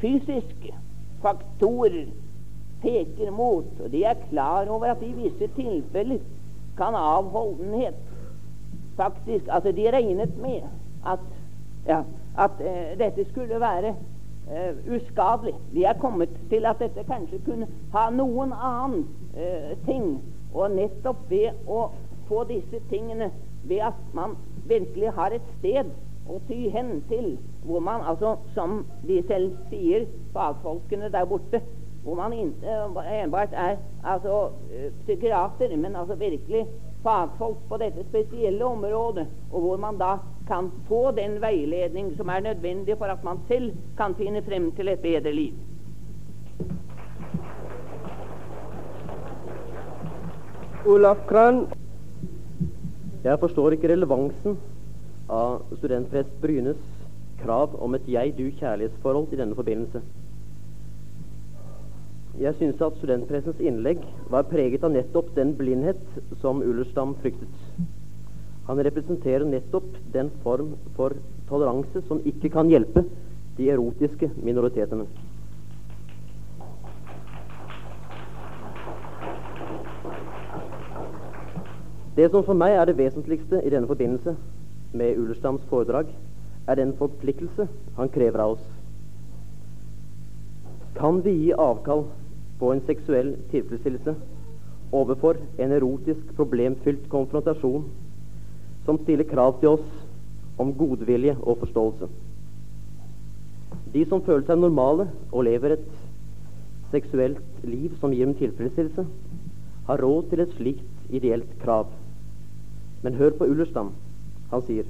fysiske 0.02 0.74
faktorer 1.22 2.10
peker 2.82 3.32
mot, 3.32 3.68
og 3.80 3.92
de 3.94 4.06
er 4.10 4.22
klar 4.30 4.70
over 4.70 4.94
at 4.94 5.04
i 5.06 5.12
visse 5.14 5.50
tilfeller 5.56 6.22
kan 6.78 6.96
avholdenhet 6.98 7.98
faktisk 8.98 9.48
Altså, 9.50 9.72
de 9.72 9.92
regnet 9.92 10.38
med 10.38 10.62
at, 11.08 11.20
ja, 11.88 12.02
at 12.38 12.62
eh, 12.62 13.00
dette 13.00 13.26
skulle 13.30 13.60
være 13.60 13.96
eh, 14.52 14.96
uskadelig. 14.96 15.54
De 15.74 15.84
er 15.84 16.00
kommet 16.00 16.30
til 16.50 16.66
at 16.66 16.80
dette 16.80 17.04
kanskje 17.08 17.42
kunne 17.46 17.68
ha 17.94 18.10
noen 18.10 18.54
annen 18.54 19.08
eh, 19.36 19.74
ting. 19.86 20.22
Og 20.54 20.72
nettopp 20.76 21.30
ved 21.30 21.68
å 21.68 21.90
få 22.28 22.44
disse 22.50 22.80
tingene 22.90 23.32
ved 23.64 23.84
at 23.92 24.00
man 24.14 24.36
virkelig 24.68 25.12
har 25.16 25.36
et 25.36 25.54
sted 25.60 25.92
å 26.30 26.40
ty 26.48 26.70
hen 26.72 27.02
til, 27.10 27.38
hvor 27.66 27.80
man 27.84 28.04
altså, 28.08 28.36
som 28.56 28.86
de 29.08 29.22
selv 29.28 29.56
sier, 29.70 30.06
fagfolkene 30.34 31.10
der 31.12 31.26
borte, 31.26 31.62
hvor 32.04 32.16
man 32.16 32.34
ikke 32.34 33.24
enbart 33.24 33.50
er 33.52 33.76
altså, 34.04 34.50
psykiater, 35.02 35.78
men 35.78 35.96
altså 35.96 36.16
virkelig 36.16 36.68
fagfolk 37.04 37.58
på 37.70 37.78
dette 37.78 38.06
spesielle 38.10 38.66
området, 38.66 39.28
og 39.52 39.62
hvor 39.62 39.78
man 39.78 39.98
da 39.98 40.16
kan 40.48 40.72
få 40.88 41.12
den 41.12 41.42
veiledning 41.42 42.14
som 42.18 42.30
er 42.30 42.40
nødvendig 42.40 42.98
for 42.98 43.06
at 43.06 43.24
man 43.24 43.38
selv 43.48 43.74
kan 43.98 44.16
finne 44.16 44.42
frem 44.42 44.72
til 44.72 44.88
et 44.88 45.00
bedre 45.00 45.34
liv. 45.34 45.54
Olaf 50.88 51.18
Kran. 51.28 51.68
Jeg 53.24 53.40
forstår 53.40 53.76
ikke 53.76 53.92
relevansen 53.92 54.58
av 55.30 55.60
studentprest 55.78 56.34
Brynes 56.42 56.80
krav 57.44 57.76
om 57.78 57.94
et 57.96 58.08
jeg-du-kjærlighetsforhold 58.10 59.34
i 59.34 59.38
denne 59.38 59.56
forbindelse. 59.56 60.02
Jeg 62.40 62.56
syns 62.56 62.80
at 62.80 62.96
studentpressens 62.96 63.58
innlegg 63.60 64.06
var 64.32 64.46
preget 64.48 64.86
av 64.88 64.94
nettopp 64.94 65.34
den 65.36 65.52
blindhet 65.60 66.00
som 66.40 66.62
Ullerstam 66.64 67.12
fryktet. 67.20 67.52
Han 68.70 68.80
representerer 68.88 69.44
nettopp 69.44 69.98
den 70.14 70.30
form 70.46 70.78
for 70.96 71.18
toleranse 71.50 72.00
som 72.08 72.22
ikke 72.24 72.54
kan 72.54 72.72
hjelpe 72.72 73.04
de 73.58 73.68
erotiske 73.74 74.32
minoritetene. 74.40 75.10
Det 82.16 82.32
som 82.32 82.46
for 82.48 82.56
meg 82.56 82.78
er 82.78 82.88
det 82.88 83.00
vesentligste 83.00 83.60
i 83.60 83.72
denne 83.74 83.92
forbindelse 83.92 84.38
med 84.96 85.20
Ullerstams 85.20 85.68
foredrag, 85.68 86.08
er 86.68 86.80
den 86.80 86.96
forpliktelse 86.96 87.68
han 87.98 88.12
krever 88.12 88.40
av 88.40 88.56
oss. 88.56 88.66
Kan 90.98 91.22
vi 91.26 91.34
gi 91.46 91.54
avkall 91.54 92.06
på 92.60 92.72
en 92.74 92.82
seksuell 92.88 93.36
tilfredsstillelse 93.52 94.16
overfor 94.92 95.40
en 95.62 95.72
erotisk, 95.72 96.34
problemfylt 96.36 97.08
konfrontasjon 97.10 97.86
som 98.86 99.00
stiller 99.04 99.28
krav 99.30 99.60
til 99.62 99.78
oss 99.78 99.88
om 100.60 100.74
godvilje 100.76 101.38
og 101.42 101.62
forståelse? 101.64 102.10
De 103.94 104.04
som 104.08 104.24
føler 104.24 104.46
seg 104.48 104.60
normale 104.60 105.08
og 105.32 105.46
lever 105.48 105.78
et 105.78 105.88
seksuelt 106.92 107.64
liv 107.64 107.96
som 108.00 108.12
gir 108.12 108.28
dem 108.28 108.36
tilfredsstillelse, 108.40 109.06
har 109.88 110.04
råd 110.04 110.28
til 110.30 110.44
et 110.44 110.56
slikt 110.58 111.14
ideelt 111.16 111.52
krav. 111.64 111.88
Men 113.02 113.16
hør 113.18 113.34
på 113.38 113.48
Ullerstam. 113.48 113.94
Han 114.52 114.64
sier 114.68 114.88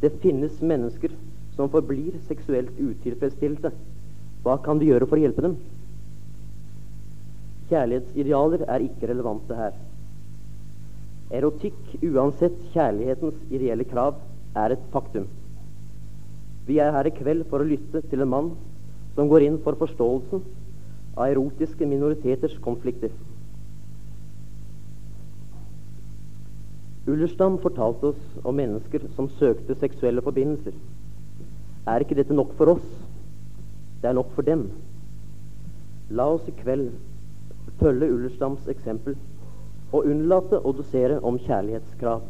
det 0.00 0.14
finnes 0.22 0.62
mennesker 0.64 1.12
som 1.56 1.68
forblir 1.68 2.14
seksuelt 2.28 2.72
utilfredsstilte. 2.78 3.72
Hva 4.44 4.56
kan 4.64 4.80
vi 4.80 4.88
gjøre 4.88 5.08
for 5.08 5.18
å 5.18 5.24
hjelpe 5.24 5.44
dem? 5.44 5.58
Kjærlighetsidealer 7.70 8.64
er 8.66 8.84
ikke 8.86 9.10
relevante 9.10 9.56
her. 9.58 9.74
Erotikk, 11.30 11.78
uansett 12.02 12.56
kjærlighetens 12.72 13.36
ideelle 13.52 13.86
krav, 13.86 14.16
er 14.58 14.74
et 14.74 14.86
faktum. 14.90 15.28
Vi 16.66 16.80
er 16.82 16.90
her 16.94 17.06
i 17.06 17.14
kveld 17.14 17.44
for 17.50 17.62
å 17.62 17.68
lytte 17.68 18.02
til 18.10 18.24
en 18.24 18.32
mann 18.32 18.48
som 19.14 19.30
går 19.30 19.46
inn 19.46 19.58
for 19.62 19.78
forståelsen 19.78 20.42
av 21.16 21.28
erotiske 21.28 21.86
minoriteters 21.86 22.56
konflikter. 22.64 23.12
Ullerstam 27.10 27.58
fortalte 27.62 28.12
oss 28.12 28.42
om 28.46 28.58
mennesker 28.58 29.06
som 29.16 29.30
søkte 29.38 29.76
seksuelle 29.78 30.22
forbindelser. 30.22 30.74
Er 31.88 32.04
ikke 32.04 32.18
dette 32.18 32.36
nok 32.36 32.52
for 32.58 32.76
oss? 32.76 32.99
Det 34.00 34.08
er 34.08 34.16
nok 34.16 34.32
for 34.34 34.46
dem. 34.46 34.68
La 36.10 36.26
oss 36.32 36.48
i 36.48 36.54
kveld 36.56 36.90
følge 37.80 38.10
Ullerstams 38.12 38.66
eksempel 38.68 39.16
og 39.90 40.06
unnlate 40.06 40.60
å 40.60 40.72
dosere 40.76 41.18
om 41.26 41.38
kjærlighetskrav. 41.40 42.22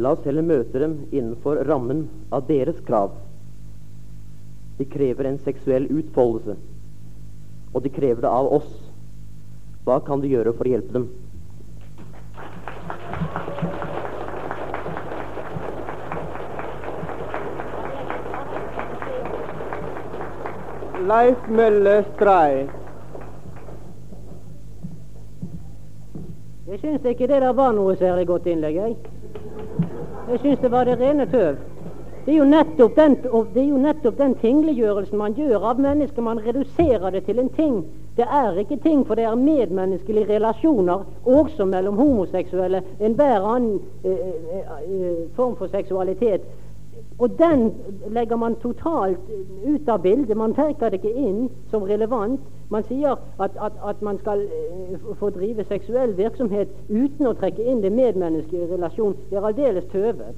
La 0.00 0.14
oss 0.14 0.24
heller 0.24 0.46
møte 0.46 0.80
dem 0.80 1.02
innenfor 1.10 1.60
rammen 1.68 2.06
av 2.32 2.46
deres 2.48 2.78
krav. 2.86 3.12
De 4.78 4.86
krever 4.88 5.28
en 5.28 5.40
seksuell 5.44 5.88
utfoldelse, 5.92 6.56
og 7.72 7.84
de 7.84 7.92
krever 7.92 8.24
det 8.24 8.30
av 8.30 8.48
oss. 8.56 8.70
Hva 9.84 9.98
kan 10.06 10.22
du 10.22 10.30
gjøre 10.30 10.54
for 10.56 10.68
å 10.68 10.72
hjelpe 10.72 10.96
dem? 10.96 11.10
Leif 21.08 21.48
Mølle 21.48 22.04
Stray. 22.14 22.66
Jeg 26.68 26.78
syns 26.78 27.04
ikke 27.04 27.26
det 27.26 27.40
der 27.42 27.52
var 27.52 27.72
noe 27.74 27.96
særlig 27.98 28.26
godt 28.26 28.46
innlegg, 28.46 28.76
jeg. 28.76 28.96
Jeg 30.30 30.38
syns 30.40 30.62
det 30.62 30.70
var 30.70 30.84
det 30.84 31.00
rene 31.00 31.26
tøv. 31.26 31.56
Det 32.24 32.34
er 32.34 32.38
jo 32.38 32.44
nettopp 32.46 32.96
den, 32.96 33.16
det 33.54 34.24
er 34.26 34.34
tingliggjørelsen 34.40 35.18
man 35.18 35.34
gjør 35.34 35.66
av 35.72 35.80
mennesker. 35.82 36.22
Man 36.22 36.40
reduserer 36.46 37.10
det 37.10 37.24
til 37.26 37.42
en 37.42 37.50
ting. 37.56 37.82
Det 38.16 38.24
er 38.30 38.58
ikke 38.62 38.76
ting, 38.76 39.06
for 39.06 39.18
det 39.18 39.24
er 39.24 39.34
medmenneskelige 39.34 40.28
relasjoner, 40.28 41.02
også 41.26 41.64
mellom 41.64 41.96
homoseksuelle, 41.96 42.82
enhver 43.00 43.46
annen 43.54 43.80
eh, 44.04 44.12
eh, 44.12 44.58
eh 44.86 45.30
form 45.36 45.56
for 45.56 45.66
seksualitet. 45.66 46.46
Og 47.22 47.38
den 47.38 47.72
legger 48.10 48.36
man 48.36 48.56
totalt 48.56 49.18
ut 49.64 49.88
av 49.88 50.02
bildet. 50.02 50.36
Man 50.36 50.54
tenker 50.54 50.90
det 50.90 50.98
ikke 50.98 51.12
inn 51.14 51.44
som 51.70 51.84
relevant. 51.86 52.40
Man 52.74 52.82
sier 52.88 53.14
at, 53.38 53.54
at, 53.62 53.76
at 53.84 54.00
man 54.02 54.18
skal 54.18 54.42
uh, 54.42 55.12
få 55.20 55.30
drive 55.30 55.62
seksuell 55.68 56.16
virksomhet 56.18 56.72
uten 56.88 57.28
å 57.30 57.34
trekke 57.38 57.62
inn 57.62 57.82
det 57.84 57.92
medmenneskelige 57.94 58.72
relasjon. 58.72 59.14
Det 59.30 59.38
er 59.38 59.46
aldeles 59.46 59.86
tøvet. 59.92 60.34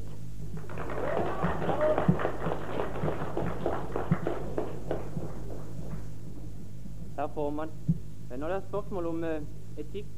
Herr 7.16 7.32
formann, 7.34 7.72
når 8.36 8.48
det 8.48 8.56
er 8.58 8.68
spørsmål 8.68 9.08
om 9.14 9.24
uh, 9.24 9.38
etikk, 9.80 10.12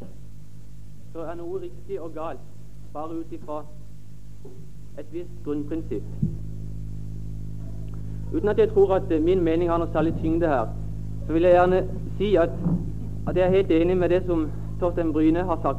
så 1.12 1.30
er 1.30 1.38
noe 1.38 1.62
riktig 1.62 2.02
og 2.02 2.10
galt 2.18 2.42
bare 2.96 3.22
ut 3.22 3.38
ifra 3.38 3.62
et 4.98 5.14
visst 5.14 5.42
grunnprinsipp. 5.44 6.10
Uten 8.34 8.48
at 8.48 8.58
jeg 8.58 8.72
tror 8.72 8.94
at 8.94 9.02
eh, 9.10 9.22
min 9.22 9.40
mening 9.40 9.70
har 9.70 9.78
noe 9.78 9.88
særlig 9.92 10.14
tyngde 10.20 10.46
her, 10.46 10.66
så 11.26 11.32
vil 11.32 11.42
jeg 11.42 11.52
gjerne 11.52 11.82
si 12.18 12.34
at, 12.36 12.50
at 13.28 13.36
jeg 13.36 13.46
er 13.46 13.54
helt 13.54 13.70
enig 13.70 13.96
med 13.96 14.08
det 14.08 14.22
som 14.26 14.48
Torstein 14.80 15.12
Bryne 15.12 15.44
har 15.44 15.58
sagt. 15.62 15.78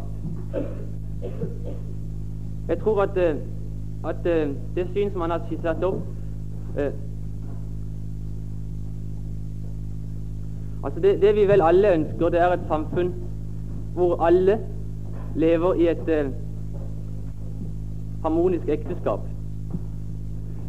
Jeg 2.69 2.79
tror 2.79 3.01
at, 3.03 3.17
eh, 3.17 3.35
at 4.05 4.25
eh, 4.25 4.49
det 4.75 4.87
syn 4.93 5.11
som 5.11 5.21
han 5.21 5.31
har 5.31 5.43
skissert 5.47 5.83
opp 5.83 6.01
Altså 10.83 10.99
det, 10.99 11.21
det, 11.21 11.35
vi 11.35 11.47
vel 11.47 11.61
alle 11.61 11.93
ønsker, 11.93 12.29
det 12.29 12.39
er 12.39 12.53
et 12.53 12.67
samfunn 12.67 13.13
hvor 13.93 14.21
alle 14.23 14.59
lever 15.35 15.73
i 15.73 15.87
et 15.89 16.33
harmonisk 18.23 18.69
ekteskap. 18.69 19.19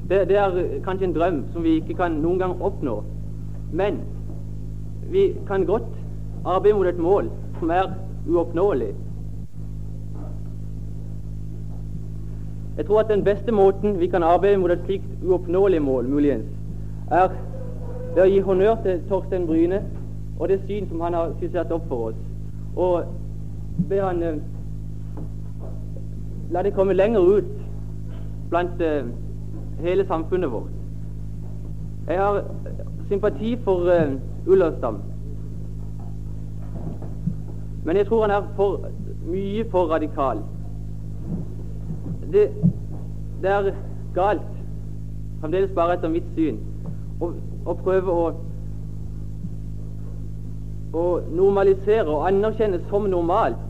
Det, 0.08 0.28
det, 0.28 0.36
er 0.36 0.80
kanskje 0.84 1.06
en 1.06 1.14
drøm 1.14 1.42
som 1.52 1.64
vi 1.64 1.74
ikke 1.80 1.94
kan 1.94 2.20
noen 2.22 2.38
gang 2.38 2.62
oppnå. 2.62 3.02
Men 3.72 4.00
vi 5.10 5.34
kan 5.46 5.66
godt 5.68 5.90
arbeide 6.44 6.76
mot 6.76 6.86
et 6.86 6.98
mål 6.98 7.28
som 7.58 7.70
er 7.70 7.90
uoppnåelig. 8.28 8.94
Jeg 12.76 12.86
tror 12.86 13.00
at 13.00 13.08
den 13.08 13.24
beste 13.24 13.52
måten 13.52 14.00
vi 14.00 14.06
kan 14.06 14.22
arbeide 14.22 14.58
mot 14.58 14.70
et 14.70 14.84
slikt 14.84 15.24
uoppnåelig 15.24 15.82
mål, 15.82 16.08
muligens, 16.08 16.46
er 17.10 17.28
ved 18.14 18.22
å 18.22 18.28
gi 18.30 18.40
honnør 18.40 18.76
til 18.84 19.00
Torstein 19.08 19.46
Bryne 19.46 19.82
og 20.38 20.48
det 20.48 20.60
syn 20.66 20.86
som 20.88 21.00
han 21.00 21.14
har 21.14 21.32
skissert 21.38 21.72
opp 21.74 21.88
for 21.88 22.10
oss, 22.10 22.20
og 22.76 23.88
be 23.88 23.98
han 24.00 24.22
eh, 24.22 24.38
la 26.50 26.62
det 26.62 26.74
komme 26.76 26.94
lenger 26.94 27.20
ut 27.20 27.50
blant 28.50 28.80
eh, 28.80 29.10
hele 29.80 30.06
samfunnet 30.06 30.52
vårt. 30.52 30.70
Jeg 32.08 32.18
har 32.18 32.44
sympati 33.08 33.56
for 33.64 33.74
uh, 33.74 34.12
Ullerstam. 34.46 35.00
Men 37.84 37.96
jeg 37.96 38.06
tror 38.06 38.26
han 38.26 38.30
er 38.30 38.48
for 38.56 38.88
mye 39.26 39.64
for 39.70 39.86
radikal. 39.86 40.42
Det, 42.32 42.50
det 43.42 43.50
er 43.50 43.70
galt, 44.14 44.50
fremdeles 45.40 45.70
bare 45.74 45.96
etter 45.96 46.12
mitt 46.12 46.26
syn, 46.36 46.58
å, 47.20 47.30
å 47.64 47.76
prøve 47.80 48.12
å, 48.12 48.26
å 50.92 51.06
normalisere 51.30 52.04
og 52.08 52.26
anerkjenne 52.28 52.82
som 52.90 53.08
normalt 53.08 53.64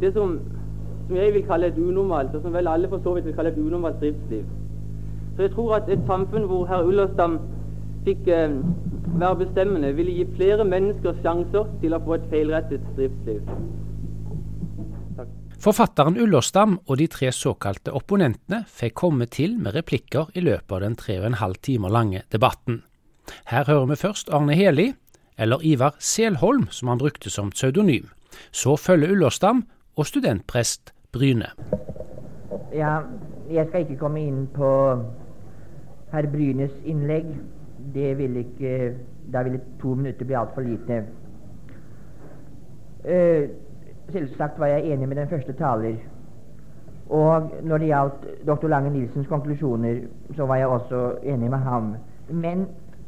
det 0.00 0.12
som, 0.12 0.38
som 1.06 1.16
jeg 1.16 1.34
vil 1.34 1.44
kalle 1.48 1.66
et 1.66 1.78
unormalt, 1.78 2.34
og 2.34 2.42
som 2.42 2.52
vel 2.52 2.68
alle 2.68 2.88
for 2.88 3.00
så 3.04 3.14
vidt 3.16 3.28
vil 3.28 3.36
kalle 3.36 3.52
et 3.52 3.60
unormalt 3.60 4.00
driftsliv. 4.00 4.44
Så 5.36 5.42
jeg 5.42 5.52
tror 5.52 5.76
at 5.76 5.88
et 5.92 6.04
samfunn 6.08 6.46
hvor 6.48 6.64
herr 6.70 6.86
Ullerstam 6.88 7.38
fikk 8.06 8.28
eh, 8.32 8.56
være 9.20 9.36
bestemmende, 9.44 9.92
ville 9.96 10.14
gi 10.16 10.24
flere 10.36 10.64
mennesker 10.64 11.18
sjanser 11.22 11.68
til 11.82 11.96
å 11.96 12.00
få 12.04 12.16
et 12.16 12.28
feilrettet 12.32 12.84
driftsliv. 12.96 13.42
Takk. 15.16 15.32
Forfatteren 15.60 16.18
Ullerstam 16.20 16.78
og 16.86 16.98
de 17.00 17.08
tre 17.12 17.30
såkalte 17.32 17.92
opponentene 17.96 18.62
fikk 18.68 18.96
komme 19.02 19.28
til 19.32 19.58
med 19.60 19.76
replikker 19.76 20.32
i 20.36 20.44
løpet 20.44 20.76
av 20.76 20.84
den 20.84 20.96
tre 21.00 21.18
og 21.20 21.28
en 21.30 21.40
halv 21.40 21.60
timer 21.68 21.92
lange 21.92 22.24
debatten. 22.32 22.82
Her 23.50 23.66
hører 23.66 23.90
vi 23.90 24.00
først 24.00 24.30
Arne 24.32 24.54
Heli, 24.54 24.92
eller 25.36 25.60
Ivar 25.64 25.96
Selholm 25.98 26.68
som 26.70 26.88
han 26.88 27.00
brukte 27.00 27.30
som 27.30 27.50
pseudonym. 27.50 28.08
Så 28.52 28.76
følger 28.76 29.12
Ullerstam 29.12 29.64
og 29.96 30.06
studentprest 30.06 30.92
Bryne. 31.12 31.52
Ja, 32.72 33.00
jeg 33.50 33.68
skal 33.68 33.84
ikke 33.84 34.00
komme 34.00 34.20
inn 34.20 34.46
på 34.54 34.68
herr 36.12 36.26
Brynes 36.32 36.72
innlegg. 36.84 37.26
Det 37.94 38.18
vil 38.18 38.36
ikke 38.36 38.94
Da 39.32 39.42
ville 39.42 39.60
to 39.80 39.94
minutter 39.94 40.24
bli 40.24 40.34
altfor 40.34 40.62
lite. 40.62 41.04
Uh, 43.04 43.48
selvsagt 44.12 44.58
var 44.58 44.66
jeg 44.66 44.84
enig 44.86 45.08
med 45.08 45.16
den 45.16 45.28
første 45.28 45.52
taler. 45.52 45.96
Og 47.10 47.50
når 47.62 47.78
det 47.78 47.86
gjaldt 47.86 48.26
doktor 48.46 48.68
Lange 48.68 48.90
Nilsens 48.90 49.26
konklusjoner, 49.26 50.00
så 50.36 50.46
var 50.46 50.56
jeg 50.56 50.66
også 50.66 51.18
enig 51.22 51.50
med 51.50 51.58
ham. 51.58 51.94
Men 52.30 52.66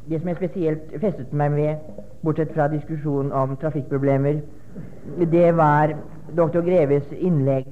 det 0.09 0.19
som 0.19 0.27
jeg 0.27 0.35
spesielt 0.35 0.93
festet 1.01 1.33
meg 1.33 1.51
med, 1.51 1.75
bortsett 2.23 2.53
fra 2.53 2.67
diskusjonen 2.67 3.31
om 3.31 3.57
trafikkproblemer, 3.57 4.41
det 5.31 5.57
var 5.57 5.95
doktor 6.37 6.61
Greves 6.61 7.11
innlegg 7.11 7.67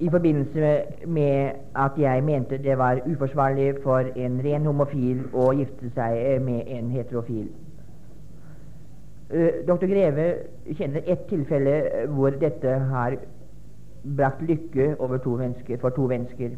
i 0.00 0.08
forbindelse 0.10 0.82
med 1.06 1.50
at 1.76 1.98
jeg 1.98 2.24
mente 2.24 2.58
det 2.58 2.78
var 2.78 3.00
uforsvarlig 3.06 3.74
for 3.82 3.98
en 4.16 4.40
ren 4.44 4.66
homofil 4.66 5.26
å 5.36 5.50
gifte 5.52 5.90
seg 5.94 6.40
med 6.42 6.62
en 6.66 6.88
heterofil. 6.90 7.50
Uh, 9.30 9.60
Dr. 9.68 9.86
Greve 9.86 10.26
kjenner 10.72 11.04
ett 11.06 11.28
tilfelle 11.28 12.06
hvor 12.08 12.34
dette 12.40 12.78
har 12.90 13.18
brakt 14.16 14.42
lykke 14.42 14.94
to 14.98 15.78
for 15.80 15.90
to 15.90 16.06
mennesker. 16.06 16.56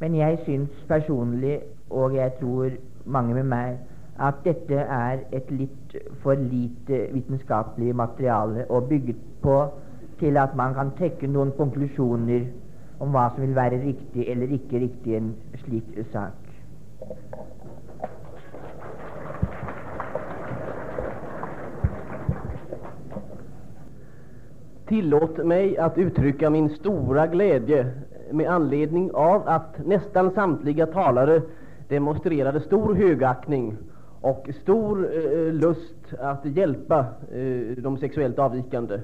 Men 0.00 0.14
jeg 0.14 0.38
syns 0.46 0.84
personlig, 0.88 1.60
og 1.90 2.14
jeg 2.16 2.32
tror 2.40 2.70
mange 3.04 3.34
med 3.34 3.44
meg, 3.44 3.78
at 4.20 4.34
dette 4.44 4.74
er 4.74 5.18
et 5.32 5.50
litt 5.50 5.96
for 6.22 6.34
lite 6.34 7.06
vitenskapelig 7.12 7.94
materiale 7.96 8.66
å 8.70 8.80
bygge 8.80 9.14
på 9.42 9.56
til 10.22 10.38
at 10.38 10.54
man 10.54 10.74
kan 10.76 10.92
trekke 10.98 11.26
noen 11.26 11.50
konklusjoner 11.56 12.46
om 13.02 13.10
hva 13.10 13.26
som 13.32 13.42
vil 13.42 13.56
være 13.56 13.80
riktig 13.82 14.28
eller 14.30 14.52
ikke 14.54 14.84
riktig 14.84 15.16
i 15.16 15.18
en 15.18 15.32
slik 15.64 15.96
sak. 16.12 16.38
Tillåt 24.92 25.40
meg 25.48 25.74
å 25.80 25.88
uttrykke 26.04 26.50
min 26.52 26.68
store 26.76 27.24
glede 27.32 27.80
med 28.32 28.50
anledning 28.50 29.08
av 29.18 29.48
at 29.50 29.80
nästan 29.88 30.30
samtlige 30.36 30.86
talare 30.94 31.40
demonstrerte 31.90 32.62
stor 32.68 32.94
högaktning 32.94 33.72
og 34.22 34.46
stor 34.60 35.02
eh, 35.08 35.50
lust 35.58 36.14
å 36.14 36.36
hjelpe 36.44 37.00
eh, 37.32 37.74
de 37.82 37.94
sexuellt 38.04 38.38
avvikande. 38.38 39.00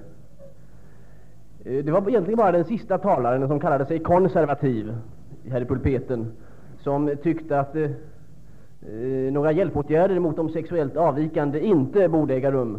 Eh, 1.68 1.84
det 1.84 1.92
var 1.92 2.08
egentligen 2.08 2.36
bara 2.36 2.52
den 2.52 2.64
sista 2.64 2.98
talaren 2.98 3.48
som 3.48 3.60
kallade 3.60 3.86
sig 3.86 3.98
konservativ 3.98 4.94
här 5.50 5.60
i 5.60 5.64
pulpeten 5.64 6.32
som 6.78 7.16
tyckte 7.22 7.60
att 7.60 7.76
eh, 7.76 7.82
eh, 7.82 9.32
några 9.32 9.52
hjälpåtgärder 9.52 10.18
mot 10.18 10.36
de 10.36 10.48
sexuellt 10.48 10.96
avvikande 10.96 11.60
inte 11.60 12.08
borde 12.08 12.34
äga 12.34 12.50
rum. 12.50 12.78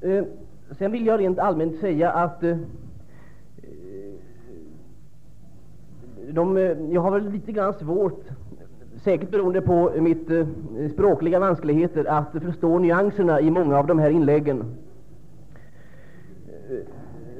Eh, 0.00 0.24
sen 0.78 0.92
vill 0.92 1.06
jag 1.06 1.20
rent 1.20 1.38
allmänt 1.38 1.80
säga 1.80 2.10
att 2.10 2.42
eh, 2.42 2.56
de, 6.30 6.56
jag 6.90 7.00
har 7.00 7.10
väl 7.10 7.30
lite 7.30 7.52
grann 7.52 7.74
svårt 7.74 8.24
säkert 9.04 9.30
beroende 9.30 9.60
på 9.60 9.92
mitt 10.00 10.30
eh, 10.30 10.46
språkliga 10.92 11.40
vanskligheter 11.40 12.04
att 12.04 12.32
förstå 12.42 12.78
nyanserna 12.78 13.40
i 13.40 13.50
många 13.50 13.78
av 13.78 13.86
de 13.86 13.98
här 13.98 14.10
inläggen. 14.10 14.64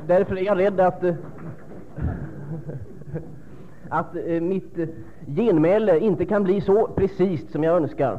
Eh, 0.09 0.16
därför 0.16 0.37
är 0.37 0.42
jag 0.42 0.59
rädd 0.59 0.81
att, 0.81 1.05
eh, 1.05 1.14
eh, 4.35 4.42
mitt 4.42 4.77
genmäle 5.27 5.99
inte 5.99 6.25
kan 6.27 6.44
bli 6.44 6.61
så 6.61 6.88
precis 6.97 7.53
som 7.53 7.64
jag 7.64 7.77
önskar. 7.77 8.18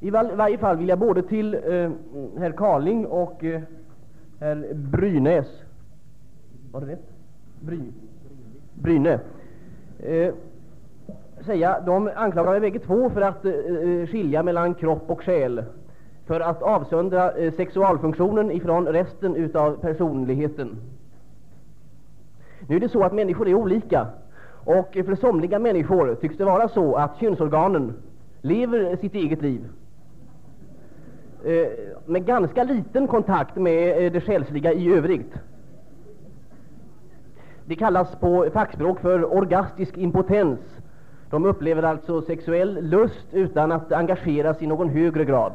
I 0.00 0.10
varje 0.10 0.58
fall 0.58 0.76
vill 0.76 0.88
jag 0.88 0.98
både 0.98 1.22
till 1.22 1.54
eh, 1.54 1.90
herr 2.38 2.52
Karling 2.52 3.06
och 3.06 3.44
eh, 3.44 3.60
herr 4.40 4.74
Brynäs 4.74 5.62
Var 6.72 6.80
det 6.80 6.86
rätt? 6.86 7.10
Bry, 7.60 7.80
Bryne. 8.74 9.20
Eh, 9.98 10.34
säga, 11.46 11.80
de 11.86 12.10
anklagar 12.16 12.50
mig 12.50 12.60
bägge 12.60 12.78
två 12.78 13.10
för 13.10 13.20
att 13.20 13.44
eh, 13.44 13.52
skilja 14.06 14.42
mellan 14.42 14.74
kropp 14.74 15.10
och 15.10 15.22
själ, 15.24 15.64
för 16.30 16.40
att 16.40 16.62
avsöndra 16.62 17.32
eh, 17.32 17.52
sexualfunktionen 17.52 18.50
ifrån 18.50 18.88
resten 18.88 19.36
utav 19.36 19.76
personligheten. 19.76 20.76
Nu 22.68 22.76
är 22.76 22.80
det 22.80 22.88
så 22.88 23.02
att 23.02 23.12
människor 23.12 23.48
är 23.48 23.54
olika, 23.54 24.06
och 24.64 24.92
för 24.92 25.14
somliga 25.14 25.58
människor 25.58 26.14
tycks 26.14 26.36
det 26.36 26.44
vara 26.44 26.68
så 26.68 26.94
att 26.94 27.16
könsorganen 27.20 27.92
lever 28.40 28.96
sitt 28.96 29.14
eget 29.14 29.42
liv 29.42 29.68
eh, 31.44 31.68
med 32.06 32.24
ganska 32.24 32.64
liten 32.64 33.06
kontakt 33.06 33.56
med 33.56 34.04
eh, 34.04 34.12
det 34.12 34.20
själsliga 34.20 34.72
i 34.72 34.92
övrigt. 34.92 35.34
Det 37.64 37.76
kallas 37.76 38.16
på 38.16 38.48
fackspråk 38.52 39.00
för 39.00 39.34
orgastisk 39.34 39.96
impotens 39.96 40.60
de 41.30 41.44
upplever 41.44 41.82
alltså 41.82 42.22
sexuell 42.22 42.78
lust 42.82 43.26
utan 43.32 43.72
att 43.72 43.92
engageras 43.92 44.62
i 44.62 44.66
någon 44.66 44.88
högre 44.88 45.24
grad. 45.24 45.52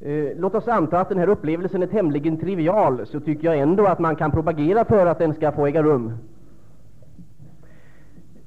Eh, 0.00 0.36
låt 0.36 0.54
oss 0.54 0.68
anta 0.68 1.00
att 1.00 1.08
den 1.08 1.18
här 1.18 1.28
upplevelsen 1.28 1.82
är 1.82 1.86
tämligen 1.86 2.36
trivial, 2.36 3.06
så 3.06 3.20
tycker 3.20 3.48
jag 3.48 3.58
ändå 3.58 3.86
att 3.86 3.98
man 3.98 4.16
kan 4.16 4.30
propagera 4.30 4.84
för 4.84 5.06
att 5.06 5.18
den 5.18 5.34
ska 5.34 5.52
få 5.52 5.66
äga 5.66 5.82
rum. 5.82 6.12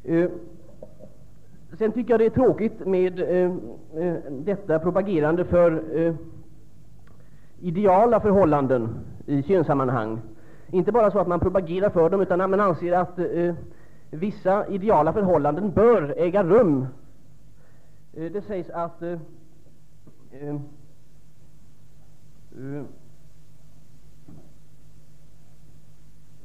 Eh, 0.03 0.29
sen 1.77 1.91
tycker 1.91 2.13
jag 2.13 2.19
det 2.19 2.25
är 2.25 2.29
tråkigt 2.29 2.85
med 2.85 3.19
eh, 3.19 3.51
eh 4.03 4.15
detta 4.29 4.79
propagerande 4.79 5.45
för 5.45 5.83
eh, 5.99 6.13
ideala 7.59 8.19
förhållanden 8.19 8.89
i 9.25 9.43
könssammanhang. 9.43 10.21
Inte 10.69 10.91
bara 10.91 11.11
så 11.11 11.19
att 11.19 11.27
man 11.27 11.39
propagerar 11.39 11.89
för 11.89 12.09
dem, 12.09 12.21
utan 12.21 12.49
man 12.49 12.59
anser 12.59 12.93
att 12.93 13.19
eh, 13.19 13.55
vissa 14.09 14.67
ideala 14.67 15.13
förhållanden 15.13 15.71
bör 15.71 16.13
äga 16.17 16.43
rum. 16.43 16.87
Det 18.11 18.45
sägs 18.47 18.69
att 18.69 19.03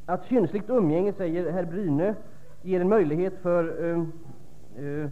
att 0.07 0.25
könsligt 0.25 0.71
umgänge, 0.71 1.13
säger 1.13 1.53
herr 1.53 1.65
Bryne, 1.65 2.15
ger 2.63 2.81
en 2.81 2.89
möjlighet 2.89 3.35
för 3.43 3.85
eh, 3.91 5.11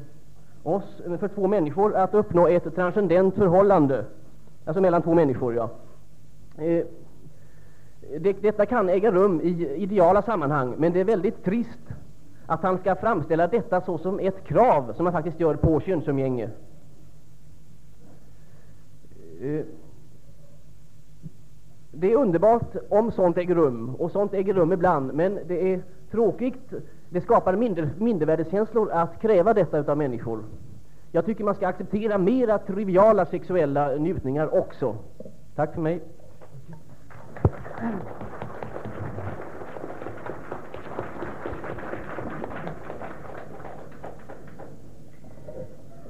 oss, 0.63 1.03
för 1.19 1.29
två 1.29 1.47
människor, 1.49 1.95
att 1.95 2.15
uppnå 2.15 2.49
ett 2.49 2.75
transcendent 2.75 3.35
förhållande, 3.35 4.05
alltså 4.65 4.81
mellan 4.81 5.03
två 5.03 5.15
människor. 5.15 5.55
Ja. 5.55 5.71
Eh, 6.65 6.85
det, 8.21 8.33
detta 8.33 8.67
kan 8.67 8.89
äga 8.89 9.11
rum 9.11 9.41
i 9.41 9.75
ideala 9.77 10.23
sammanhang, 10.23 10.75
men 10.79 10.93
det 10.93 11.01
är 11.01 11.05
väldigt 11.05 11.45
trist 11.45 11.95
att 12.47 12.63
han 12.63 12.79
ska 12.79 12.95
framställa 12.95 13.47
detta 13.47 13.81
såsom 13.81 14.19
ett 14.21 14.45
krav 14.45 14.93
som 14.97 15.07
han 15.07 15.13
faktiskt 15.13 15.41
gör 15.41 15.55
på 15.55 15.81
könsumgänge. 15.81 16.51
Det 21.97 22.13
är 22.13 22.17
underbart 22.17 22.77
om 22.89 23.13
sånt 23.13 23.39
äger 23.39 23.55
rum, 23.55 23.95
och 23.95 24.11
sånt 24.11 24.35
äger 24.35 24.55
rum 24.55 24.73
ibland, 24.73 25.15
men 25.15 25.39
det 25.47 25.73
är 25.73 25.83
tråkigt 26.11 26.73
det 27.11 27.21
skapar 27.21 27.57
minder, 27.57 27.91
mindervärdeskänslor 27.99 28.91
att 28.91 29.21
kräva 29.21 29.55
detta 29.55 29.79
utav 29.79 29.99
människor. 29.99 30.45
Jag 31.13 31.27
tycker 31.27 31.45
man 31.45 31.55
ska 31.55 31.67
acceptera 31.69 32.19
mera 32.19 32.59
triviala 32.59 33.27
sexuella 33.27 33.97
njutningar 33.97 34.55
också. 34.55 34.97
Tack 35.55 35.75
för 35.75 35.81
mig. 35.81 36.01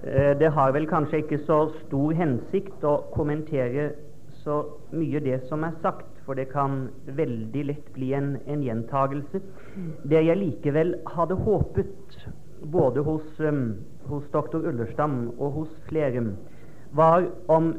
Eh, 0.03 0.39
Det 0.39 0.49
har 0.49 0.73
vel 0.73 0.87
kanskje 0.87 1.19
ikke 1.19 1.39
så 1.39 1.69
stor 1.87 2.13
hensikt 2.13 2.85
å 2.85 2.97
kommentere 3.15 3.91
så 4.45 4.61
mye 4.93 5.21
det 5.25 5.41
som 5.49 5.65
er 5.65 5.77
sagt, 5.83 6.11
for 6.25 6.37
det 6.39 6.49
kan 6.53 6.89
veldig 7.17 7.65
lett 7.71 7.93
bli 7.97 8.13
en, 8.17 8.37
en 8.47 8.63
gjentagelse. 8.65 9.41
Det 10.05 10.25
jeg 10.25 10.41
likevel 10.41 10.95
hadde 11.17 11.37
håpet, 11.45 12.19
både 12.73 13.03
hos, 13.05 13.27
um, 13.41 13.75
hos 14.09 14.25
doktor 14.33 14.65
Ullerstam 14.65 15.33
og 15.39 15.51
hos 15.59 15.73
flere, 15.89 16.23
var 16.93 17.27
om 17.49 17.73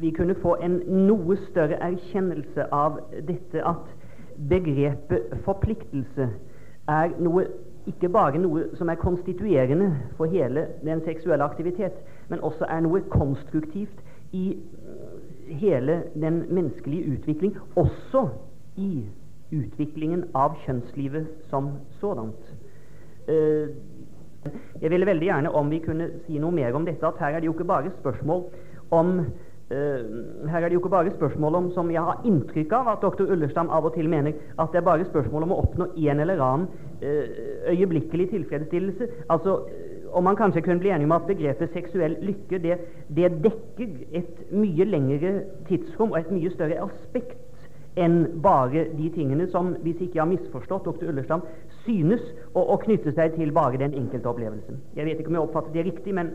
vi 0.00 0.10
kunne 0.16 0.34
få 0.42 0.56
en 0.64 0.80
noe 1.06 1.36
større 1.50 1.76
erkjennelse 1.84 2.70
av 2.72 3.02
dette 3.28 3.62
at 3.66 3.90
begrepet 4.50 5.34
forpliktelse 5.44 6.30
er 6.88 7.12
noe 7.20 7.44
ikke 7.88 8.10
bare 8.12 8.38
noe 8.40 8.66
som 8.78 8.88
er 8.92 9.00
konstituerende 9.00 9.90
for 10.16 10.30
hele 10.30 10.66
den 10.84 11.00
seksuelle 11.04 11.44
aktivitet, 11.44 11.96
men 12.28 12.42
også 12.44 12.68
er 12.68 12.82
noe 12.84 13.00
konstruktivt 13.12 14.02
i 14.36 14.58
hele 15.60 16.02
den 16.14 16.44
menneskelige 16.48 17.16
utvikling, 17.16 17.56
også 17.76 18.28
i 18.76 19.04
utviklingen 19.52 20.24
av 20.34 20.56
kjønnslivet 20.64 21.26
som 21.50 21.72
sådant. 22.00 22.52
Eh, 23.28 23.68
Jeg 24.80 24.90
ville 24.90 25.06
veldig 25.06 25.26
gjerne 25.26 25.50
om 25.52 25.68
vi 25.70 25.78
kunne 25.84 26.06
si 26.24 26.38
noe 26.40 26.54
mer 26.54 26.72
om 26.74 26.84
dette, 26.86 27.04
at 27.06 27.18
her 27.20 27.34
er 27.36 27.40
det 27.40 27.46
jo 27.50 27.52
ikke 27.52 27.66
bare 27.68 27.90
spørsmål 27.98 28.46
om 28.90 29.18
eh, 29.20 30.00
her 30.48 30.62
er 30.62 30.68
det 30.68 30.78
jo 30.78 30.80
ikke 30.80 30.94
bare 30.94 31.12
spørsmål 31.12 31.54
om, 31.54 31.66
som 31.74 31.90
jeg 31.92 32.00
har 32.00 32.22
inntrykk 32.24 32.72
av 32.72 32.88
at 32.94 33.04
dr. 33.04 33.26
Ullerstam 33.34 33.68
av 33.68 33.84
og 33.90 33.94
til 33.94 34.08
mener, 34.08 34.32
at 34.58 34.72
det 34.72 34.80
er 34.80 34.86
bare 34.86 35.04
spørsmål 35.04 35.44
om 35.44 35.52
å 35.52 35.60
oppnå 35.60 35.90
en 35.92 36.20
eller 36.24 36.40
annen 36.40 36.68
eh, 37.02 37.74
øyeblikkelig 37.74 38.30
tilfredsstillelse. 38.30 39.10
Altså, 39.28 39.58
om 40.12 40.24
man 40.24 40.36
kanskje 40.38 40.62
kunne 40.64 40.82
bli 40.82 40.90
enig 40.90 41.06
om 41.08 41.14
at 41.16 41.28
begrepet 41.28 41.72
seksuell 41.74 42.16
lykke 42.24 42.58
det, 42.62 42.78
det 43.08 43.30
dekker 43.44 43.94
et 44.20 44.42
mye 44.52 44.86
lengre 44.88 45.32
tidsrom 45.68 46.12
og 46.14 46.20
et 46.20 46.32
mye 46.34 46.52
større 46.54 46.82
aspekt 46.86 47.38
enn 47.98 48.22
bare 48.42 48.86
de 48.94 49.10
tingene 49.14 49.48
som, 49.50 49.74
hvis 49.82 49.98
ikke 49.98 50.18
jeg 50.18 50.22
har 50.22 50.30
misforstått 50.30 50.86
dr. 50.86 51.10
Ullerstam, 51.10 51.42
synes 51.82 52.22
å, 52.54 52.62
å 52.62 52.78
knytte 52.84 53.12
seg 53.16 53.34
til 53.34 53.50
bare 53.54 53.80
den 53.82 53.96
enkelte 53.98 54.30
opplevelsen. 54.30 54.78
Jeg 54.96 55.08
vet 55.08 55.20
ikke 55.20 55.32
om 55.32 55.40
jeg 55.40 55.48
oppfattet 55.48 55.74
det 55.74 55.86
riktig, 55.88 56.14
men 56.14 56.32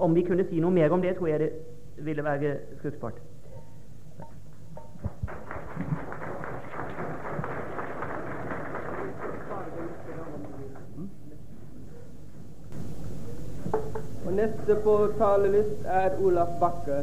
om 0.00 0.14
vi 0.16 0.24
kunne 0.26 0.46
si 0.48 0.60
noe 0.60 0.74
mer 0.74 0.92
om 0.92 1.02
det, 1.02 1.16
tror 1.16 1.32
jeg 1.32 1.46
det 1.46 1.50
ville 2.04 2.24
være 2.24 2.56
fruktbart. 2.82 3.20
Og 14.30 14.36
neste 14.36 14.74
på 14.84 14.92
talelyst 15.18 15.86
er 15.90 16.10
Olaf 16.22 16.48
Bakke. 16.60 17.00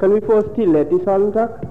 Kan 0.00 0.14
vi 0.14 0.20
få 0.20 0.42
stillhet 0.50 0.92
i 0.92 0.98
salen, 1.04 1.30
takk? 1.32 1.62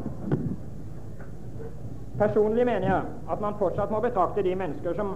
Personlig 2.18 2.66
mener 2.66 2.88
jeg 2.90 3.04
at 3.30 3.44
man 3.44 3.60
fortsatt 3.60 3.94
må 3.94 4.00
betrakte 4.02 4.42
de 4.42 4.56
mennesker 4.58 4.98
som 4.98 5.14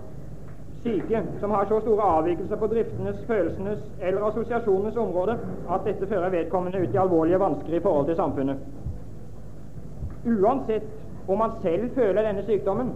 syke, 0.84 1.24
som 1.40 1.56
har 1.58 1.66
så 1.72 1.80
store 1.82 2.12
avvikelser 2.20 2.62
på 2.62 2.70
driftenes, 2.70 3.26
følelsenes 3.28 3.82
eller 4.00 4.28
assosiasjonenes 4.30 5.02
område 5.08 5.40
at 5.66 5.90
dette 5.90 6.08
fører 6.14 6.30
vedkommende 6.30 6.84
ut 6.86 6.94
i 6.94 7.02
alvorlige 7.02 7.40
vansker 7.42 7.80
i 7.80 7.82
forhold 7.88 8.12
til 8.12 8.20
samfunnet. 8.22 8.58
Uansett 10.26 10.86
om 11.28 11.42
man 11.42 11.58
selv 11.66 11.90
føler 11.98 12.22
denne 12.30 12.46
sykdommen. 12.46 12.94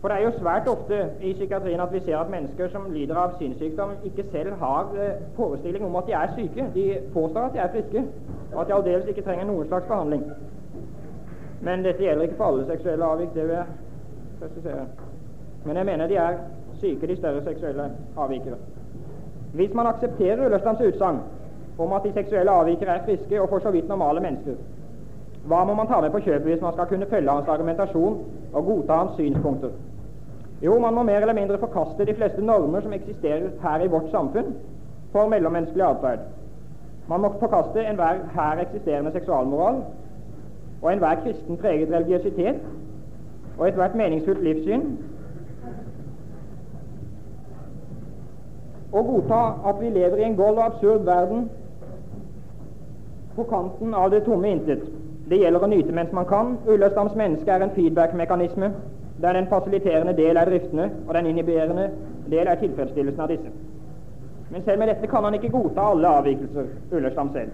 For 0.00 0.08
det 0.08 0.16
er 0.16 0.24
jo 0.24 0.38
svært 0.38 0.68
ofte 0.68 0.98
i 1.20 1.32
psykiatrien 1.32 1.80
at 1.80 1.92
vi 1.92 2.00
ser 2.00 2.16
at 2.18 2.30
mennesker 2.32 2.68
som 2.72 2.86
lider 2.92 3.18
av 3.20 3.34
sinnssykdom, 3.38 3.90
ikke 4.04 4.24
selv 4.32 4.54
har 4.62 4.94
eh, 4.96 5.18
forestilling 5.36 5.84
om 5.84 5.96
at 6.00 6.06
de 6.06 6.12
er 6.16 6.32
syke. 6.36 6.66
De 6.74 6.86
påstår 7.12 7.40
at 7.40 7.52
de 7.52 7.58
er 7.58 7.68
friske, 7.74 8.04
og 8.52 8.60
at 8.60 8.68
de 8.68 8.74
aldeles 8.74 9.10
ikke 9.12 9.24
trenger 9.26 9.44
noen 9.44 9.68
slags 9.68 9.88
behandling. 9.90 10.24
Men 11.60 11.84
dette 11.84 12.02
gjelder 12.02 12.22
ikke 12.22 12.38
for 12.38 12.44
alle 12.44 12.64
seksuelle 12.66 13.04
avvik, 13.04 13.34
det 13.34 13.44
vil 13.48 13.54
jeg 13.54 13.66
presisere. 14.40 14.86
Men 15.64 15.76
jeg 15.76 15.86
mener 15.86 16.06
de 16.06 16.16
er 16.16 16.40
syke, 16.80 17.06
de 17.06 17.16
større 17.16 17.44
seksuelle 17.44 17.90
avvikere. 18.16 18.56
Hvis 19.52 19.74
man 19.74 19.86
aksepterer 19.86 20.46
Ullerstams 20.46 20.80
utsagn 20.80 21.20
om 21.78 21.92
at 21.92 22.02
de 22.04 22.12
seksuelle 22.12 22.50
avvikere 22.50 22.96
er 22.96 23.04
friske 23.04 23.42
og 23.42 23.48
for 23.48 23.58
så 23.58 23.70
vidt 23.70 23.88
normale 23.88 24.20
mennesker, 24.20 24.56
hva 25.44 25.64
må 25.64 25.74
man 25.74 25.88
ta 25.88 26.00
med 26.00 26.10
på 26.10 26.24
kjøpet 26.24 26.48
hvis 26.48 26.64
man 26.64 26.72
skal 26.72 26.86
kunne 26.86 27.06
følge 27.06 27.30
hans 27.30 27.48
argumentasjon 27.48 28.18
og 28.52 28.64
godta 28.64 28.92
hans 28.92 29.14
synspunkter? 29.20 29.70
Jo, 30.62 30.78
man 30.78 30.94
må 30.94 31.02
mer 31.02 31.20
eller 31.20 31.34
mindre 31.34 31.58
forkaste 31.58 32.04
de 32.04 32.14
fleste 32.14 32.42
normer 32.44 32.80
som 32.80 32.92
eksisterer 32.92 33.48
her 33.62 33.84
i 33.84 33.88
vårt 33.88 34.10
samfunn 34.10 34.54
for 35.12 35.28
mellommenneskelig 35.28 35.84
atferd. 35.84 36.26
Man 37.08 37.20
må 37.20 37.32
forkaste 37.40 37.84
enhver 37.84 38.20
her 38.34 38.60
eksisterende 38.60 39.12
seksualmoral 39.12 39.80
og 40.82 40.92
enhver 40.92 41.22
kristen 41.24 41.56
preget 41.56 41.92
religiøsitet 41.92 42.60
og 43.58 43.68
ethvert 43.68 43.94
meningsfullt 43.94 44.42
livssyn 44.44 44.84
og 48.92 49.06
godta 49.06 49.40
at 49.68 49.80
vi 49.80 49.90
lever 49.90 50.16
i 50.16 50.28
en 50.28 50.36
gold 50.36 50.58
og 50.58 50.66
absurd 50.66 51.04
verden 51.04 51.50
på 53.36 53.42
kanten 53.42 53.94
av 53.94 54.10
det 54.10 54.24
tomme 54.24 54.50
intet. 54.50 54.82
Det 55.30 55.38
gjelder 55.38 55.62
å 55.62 55.68
nyte 55.70 55.94
mens 55.94 56.12
man 56.12 56.26
kan. 56.26 56.56
Ullestams 56.66 57.14
menneske 57.14 57.50
er 57.50 57.62
en 57.62 57.74
feedback-mekanisme, 57.76 58.72
der 59.22 59.32
den 59.32 59.46
fasiliterende 59.46 60.16
del 60.16 60.36
er 60.36 60.44
driftene, 60.44 60.90
og 61.08 61.14
den 61.14 61.26
inhiberende 61.26 61.90
del 62.30 62.46
er 62.46 62.54
tilfredsstillelsen 62.54 63.20
av 63.20 63.28
disse. 63.28 63.50
Men 64.50 64.62
selv 64.62 64.78
med 64.78 64.88
dette 64.88 65.06
kan 65.06 65.24
han 65.24 65.34
ikke 65.34 65.50
godta 65.50 65.80
alle 65.90 66.08
avvikelser, 66.08 66.64
Ullerstam 66.92 67.32
selv. 67.32 67.50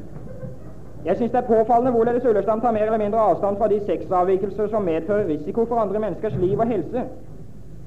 Jeg 1.05 1.17
synes 1.17 1.33
det 1.33 1.39
er 1.39 1.47
påfallende 1.47 1.91
hvorledes 1.91 2.25
Ullerstam 2.25 2.61
tar 2.61 2.73
mer 2.73 2.87
eller 2.87 2.99
mindre 2.99 3.19
avstand 3.19 3.57
fra 3.57 3.69
de 3.69 3.81
sexavvikelser 3.87 4.67
som 4.69 4.83
medfører 4.83 5.29
risiko 5.29 5.65
for 5.65 5.77
andre 5.77 6.01
menneskers 6.01 6.37
liv 6.37 6.59
og 6.59 6.67
helse, 6.67 7.03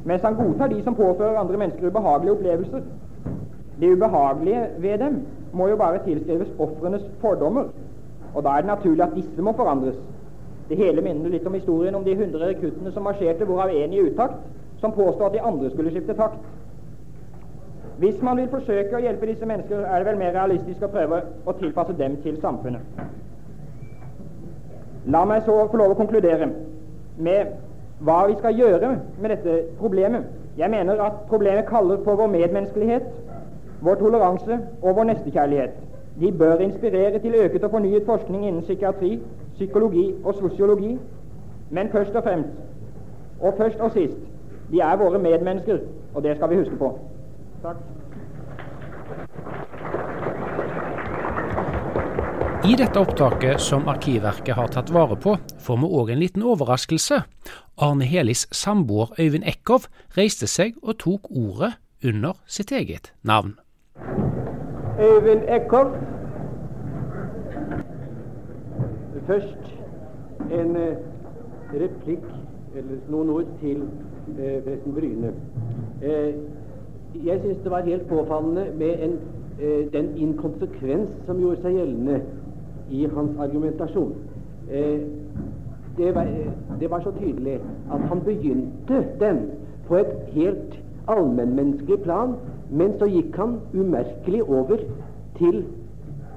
mens 0.05 0.21
han 0.21 0.35
godtar 0.35 0.67
de 0.67 0.83
som 0.83 0.95
påfører 0.95 1.39
andre 1.39 1.57
mennesker 1.57 1.87
ubehagelige 1.87 2.31
opplevelser. 2.31 2.81
Det 3.79 3.93
ubehagelige 3.95 4.67
ved 4.77 4.97
dem 4.97 5.25
må 5.53 5.67
jo 5.67 5.75
bare 5.75 5.99
tilskrives 6.05 6.47
ofrenes 6.59 7.01
fordommer, 7.21 7.63
og 8.35 8.43
da 8.43 8.49
er 8.49 8.55
det 8.55 8.65
naturlig 8.65 9.03
at 9.03 9.15
disse 9.15 9.41
må 9.41 9.51
forandres. 9.51 9.95
Det 10.69 10.77
hele 10.77 11.01
minner 11.01 11.33
litt 11.33 11.47
om 11.49 11.55
historien 11.57 11.95
om 11.97 12.03
de 12.05 12.15
hundre 12.15 12.51
rekruttene 12.51 12.91
som 12.93 13.03
marsjerte, 13.03 13.45
hvorav 13.45 13.73
en 13.73 13.93
i 13.93 14.01
utakt, 14.05 14.41
som 14.79 14.93
påstod 14.93 15.25
at 15.27 15.33
de 15.33 15.41
andre 15.41 15.71
skulle 15.73 15.91
skifte 15.91 16.13
takt. 16.13 16.43
Hvis 17.99 18.21
man 18.23 18.37
vil 18.37 18.51
forsøke 18.51 18.95
å 18.95 19.01
hjelpe 19.03 19.27
disse 19.27 19.47
mennesker, 19.49 19.81
er 19.81 19.99
det 19.99 20.07
vel 20.07 20.19
mer 20.21 20.35
realistisk 20.37 20.85
å 20.85 20.91
prøve 20.93 21.23
å 21.45 21.55
tilpasse 21.59 21.97
dem 21.99 22.15
til 22.23 22.37
samfunnet. 22.39 23.01
La 25.09 25.25
meg 25.25 25.43
så 25.43 25.57
få 25.71 25.79
lov 25.81 25.95
å 25.95 25.97
konkludere 25.99 26.47
med 27.17 27.57
hva 28.05 28.21
vi 28.29 28.37
skal 28.39 28.55
gjøre 28.55 28.93
med 29.17 29.33
dette 29.33 29.57
problemet. 29.79 30.29
Jeg 30.59 30.71
mener 30.71 31.01
at 31.03 31.25
problemet 31.27 31.67
kaller 31.67 31.99
på 32.05 32.15
vår 32.15 32.31
medmenneskelighet, 32.31 33.09
vår 33.83 33.99
toleranse 33.99 34.59
og 34.81 34.95
vår 34.95 35.09
nestekjærlighet. 35.11 35.88
De 36.19 36.31
bør 36.31 36.57
inspirere 36.59 37.19
til 37.19 37.35
øket 37.35 37.63
og 37.63 37.71
fornyet 37.71 38.05
forskning 38.05 38.47
innen 38.47 38.61
psykiatri, 38.61 39.19
psykologi 39.53 40.15
og 40.23 40.35
sosiologi. 40.35 40.97
Men 41.69 41.89
først 41.91 42.15
og 42.15 42.23
fremst, 42.23 42.49
og 43.41 43.53
først 43.57 43.79
og 43.79 43.91
sist, 43.91 44.17
de 44.71 44.79
er 44.79 44.95
våre 44.97 45.19
medmennesker, 45.19 45.79
og 46.15 46.23
det 46.23 46.35
skal 46.35 46.49
vi 46.49 46.55
huske 46.55 46.75
på. 46.75 46.99
Takk. 47.63 47.77
I 52.69 52.75
dette 52.75 52.99
opptaket 52.99 53.61
som 53.63 53.87
Arkivverket 53.87 54.57
har 54.57 54.67
tatt 54.67 54.89
vare 54.91 55.15
på, 55.15 55.37
får 55.63 55.77
vi 55.79 55.87
òg 56.01 56.11
en 56.11 56.19
liten 56.19 56.43
overraskelse. 56.43 57.21
Arne 57.79 58.05
Helis 58.05 58.47
samboer 58.51 59.13
Øyvind 59.15 59.47
Eckhoff 59.47 59.87
reiste 60.17 60.47
seg 60.47 60.75
og 60.83 60.99
tok 60.99 61.31
ordet 61.31 61.71
under 62.03 62.35
sitt 62.45 62.75
eget 62.75 63.13
navn. 63.23 63.55
Øyvind 65.01 65.41
Eckhoff. 65.47 65.89
Først 69.27 69.79
en 70.51 70.75
eh, 70.75 70.95
replikk, 71.73 72.25
eller 72.75 72.97
noen 73.09 73.29
ord, 73.29 73.45
til 73.61 73.83
eh, 74.39 74.63
presten 74.63 74.93
Bryne. 74.93 75.31
Eh, 76.03 76.33
jeg 77.25 77.39
syns 77.43 77.61
det 77.63 77.71
var 77.71 77.85
helt 77.85 78.07
påfallende 78.09 78.65
med 78.77 79.03
en, 79.05 79.13
eh, 79.61 79.93
den 79.93 80.17
inkonsekvens 80.17 81.09
som 81.25 81.39
gjorde 81.39 81.61
seg 81.61 81.77
gjeldende 81.77 82.21
i 82.91 83.05
hans 83.13 83.39
argumentasjon. 83.39 84.13
Eh, 84.71 84.99
det 85.97 86.15
var, 86.15 86.27
det 86.79 86.91
var 86.91 86.99
så 87.03 87.11
tydelig 87.19 87.59
at 87.93 88.01
han 88.01 88.21
begynte 88.25 89.05
den 89.19 89.39
på 89.87 89.95
et 89.95 90.15
helt 90.33 90.79
allmennmenneskelig 91.07 92.01
plan, 92.03 92.35
men 92.69 92.93
så 92.99 93.05
gikk 93.09 93.37
han 93.37 93.59
umerkelig 93.73 94.43
over 94.43 94.77
til 95.37 95.63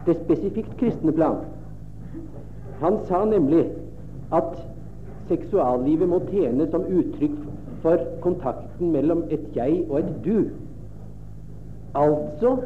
det 0.07 0.17
spesifikt 0.25 0.77
kristne 0.81 1.13
plan. 1.13 1.45
Han 2.81 2.99
sa 3.09 3.25
nemlig 3.25 3.67
at 4.33 4.57
seksuallivet 5.29 6.09
må 6.09 6.21
tjene 6.31 6.67
som 6.71 6.87
uttrykk 6.89 7.37
for 7.83 8.01
kontakten 8.25 8.93
mellom 8.93 9.25
et 9.31 9.45
jeg 9.57 9.85
og 9.89 9.99
et 9.99 10.15
du. 10.25 10.37
Altså 11.95 12.57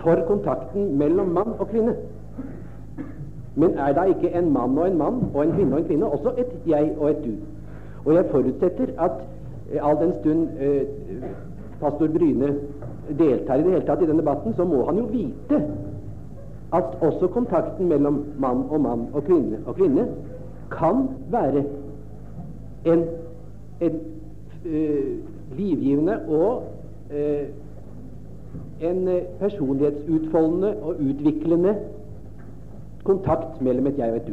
for 0.00 0.22
kontakten 0.28 0.94
mellom 0.98 1.34
mann 1.36 1.56
og 1.58 1.68
kvinne. 1.68 1.96
Men 3.56 3.78
er 3.78 3.92
da 3.92 4.02
ikke 4.12 4.30
en 4.38 4.52
mann 4.52 4.78
og 4.78 4.86
en 4.86 4.98
mann 4.98 5.20
og 5.34 5.44
en 5.44 5.52
kvinne 5.52 5.74
og 5.74 5.80
en 5.80 5.86
kvinne 5.86 6.06
også 6.06 6.32
et 6.38 6.52
jeg 6.66 6.92
og 6.98 7.10
et 7.10 7.24
du? 7.24 7.32
Og 8.04 8.14
jeg 8.14 8.24
forutsetter 8.30 8.86
at 8.98 9.12
eh, 9.72 9.88
all 9.88 9.96
den 9.96 10.12
stund 10.20 10.48
eh, 10.60 10.82
pastor 11.80 12.06
Bryne 12.06 12.54
deltar 13.18 13.60
i 13.60 13.62
det 13.62 13.72
hele 13.72 13.86
tatt 13.86 14.02
i 14.02 14.06
den 14.06 14.18
debatten, 14.18 14.54
så 14.56 14.64
må 14.64 14.84
han 14.86 14.98
jo 14.98 15.04
vite 15.12 15.60
at 16.74 16.96
også 17.00 17.26
kontakten 17.26 17.88
mellom 17.88 18.24
mann 18.38 18.64
og 18.70 18.80
mann 18.80 19.06
og 19.12 19.24
kvinne 19.24 19.58
og 19.66 19.76
kvinne 19.76 20.08
kan 20.70 21.08
være 21.30 21.64
en, 22.86 23.04
en 23.80 24.00
uh, 24.66 25.58
livgivende 25.58 26.18
og 26.28 26.64
uh, 27.10 27.46
en 28.80 29.08
personlighetsutfoldende 29.38 30.76
og 30.82 30.96
utviklende 31.00 31.74
kontakt 33.04 33.62
mellom 33.62 33.86
et 33.86 33.98
jeg 33.98 34.10
og 34.10 34.16
et 34.16 34.26
du. 34.26 34.32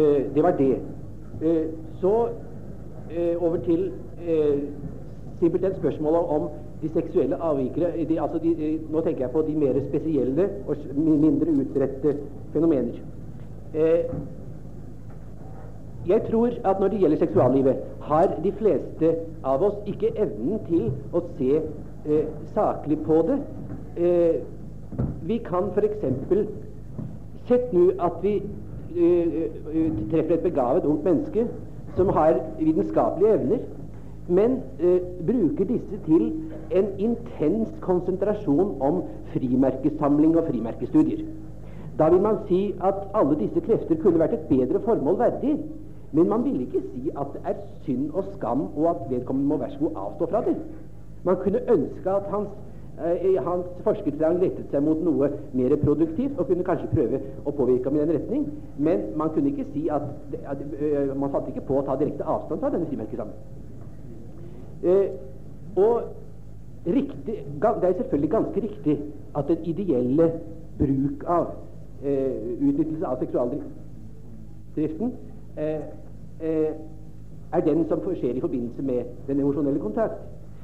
Uh, 0.00 0.34
det 0.34 0.42
var 0.42 0.50
det. 0.50 0.76
så 2.00 2.28
over 3.40 3.56
til 3.56 3.92
simpelthen 5.44 5.76
spørsmålet 5.78 6.30
om 6.36 6.48
de 6.82 6.90
seksuelle 6.94 7.36
avvikere 7.36 7.92
de, 8.08 8.20
altså 8.20 8.38
de, 8.42 8.78
Nå 8.90 9.00
tenker 9.04 9.26
jeg 9.26 9.30
på 9.30 9.42
de 9.48 9.58
mer 9.58 9.80
spesielle 9.88 10.48
og 10.66 10.76
mindre 10.96 11.52
utbredte 11.52 12.16
fenomener. 12.52 13.04
Eh, 13.74 14.08
jeg 16.08 16.22
tror 16.30 16.46
at 16.64 16.80
når 16.80 16.88
det 16.88 17.00
gjelder 17.00 17.18
seksuallivet, 17.18 17.76
har 18.00 18.34
de 18.44 18.52
fleste 18.52 19.14
av 19.44 19.62
oss 19.62 19.76
ikke 19.88 20.12
evnen 20.20 20.60
til 20.68 20.90
å 21.12 21.22
se 21.38 21.60
eh, 21.60 22.26
saklig 22.54 22.98
på 23.06 23.22
det. 23.28 23.38
Eh, 23.96 24.42
vi 25.22 25.38
kan 25.46 25.70
f.eks. 25.72 26.04
Sett 27.48 27.72
nå 27.72 27.86
at 28.00 28.20
vi 28.22 28.34
eh, 28.36 29.40
eh, 29.40 30.02
treffer 30.10 30.36
et 30.36 30.44
begavet 30.44 30.84
ungt 30.84 31.04
menneske 31.04 31.46
som 31.96 32.12
har 32.12 32.36
vitenskapelige 32.58 33.34
evner, 33.38 33.64
men 34.28 34.58
eh, 34.80 35.00
bruker 35.26 35.64
disse 35.68 35.98
til 36.06 36.32
en 36.72 36.86
intens 36.98 37.72
konsentrasjon 37.80 38.76
om 38.80 39.02
frimerkesamling 39.34 40.36
og 40.36 40.46
frimerkestudier. 40.48 41.26
Da 41.98 42.08
vil 42.10 42.22
man 42.22 42.36
si 42.48 42.74
at 42.84 42.94
alle 43.14 43.38
disse 43.38 43.60
krefter 43.60 44.00
kunne 44.02 44.18
vært 44.18 44.32
et 44.32 44.48
bedre 44.48 44.80
formål 44.84 45.18
verdig. 45.18 45.58
Men 46.12 46.28
man 46.28 46.44
vil 46.44 46.60
ikke 46.60 46.80
si 46.92 47.10
at 47.18 47.26
det 47.34 47.40
er 47.44 47.54
synd 47.84 48.10
og 48.14 48.24
skam, 48.34 48.60
og 48.76 48.90
at 48.90 48.96
vedkommende 49.10 49.48
må 49.48 49.56
være 49.56 49.70
så 49.70 49.78
god 49.78 49.96
avstå 49.96 50.26
fra 50.30 50.44
det. 50.46 50.56
Man 51.24 51.36
kunne 51.42 51.60
ønske 51.72 52.10
at 52.10 52.22
hans, 52.30 52.48
eh, 53.06 53.44
hans 53.44 53.66
forskertrang 53.82 54.38
rettet 54.42 54.70
seg 54.70 54.82
mot 54.82 55.02
noe 55.02 55.30
mer 55.52 55.76
produktivt, 55.84 56.38
og 56.38 56.46
kunne 56.46 56.64
kanskje 56.64 56.90
prøve 56.94 57.20
å 57.44 57.50
påvirke 57.50 57.90
ham 57.90 57.98
i 57.98 58.04
den 58.04 58.14
retning. 58.14 58.46
Men 58.78 59.02
man 59.16 59.34
kunne 59.34 59.50
ikke 59.50 59.66
si 59.72 59.88
at, 59.88 60.02
at 60.46 60.58
at 60.58 61.16
Man 61.16 61.30
fant 61.30 61.48
ikke 61.48 61.66
på 61.66 61.78
å 61.78 61.86
ta 61.86 61.98
direkte 61.98 62.24
avstand 62.24 62.60
fra 62.60 62.70
denne 62.70 62.86
frimerkesamlingen. 62.86 63.62
Eh, 64.82 65.08
og 65.76 66.02
riktig, 66.86 67.44
det 67.62 67.64
er 67.64 67.92
selvfølgelig 67.96 68.30
ganske 68.30 68.62
riktig 68.62 69.00
at 69.36 69.44
den 69.48 69.58
ideelle 69.64 70.32
bruk 70.78 71.24
av 71.26 71.46
eh, 72.04 72.58
utnyttelse 72.60 73.06
av 73.06 73.18
seksualdriften 73.22 75.12
eh, 75.56 75.80
eh, 76.40 76.72
er 77.52 77.60
den 77.64 77.84
som 77.88 78.02
skjer 78.04 78.34
i 78.36 78.40
forbindelse 78.42 78.82
med 78.82 79.04
den 79.26 79.40
emosjonelle 79.40 79.80
kontakt. 79.80 80.18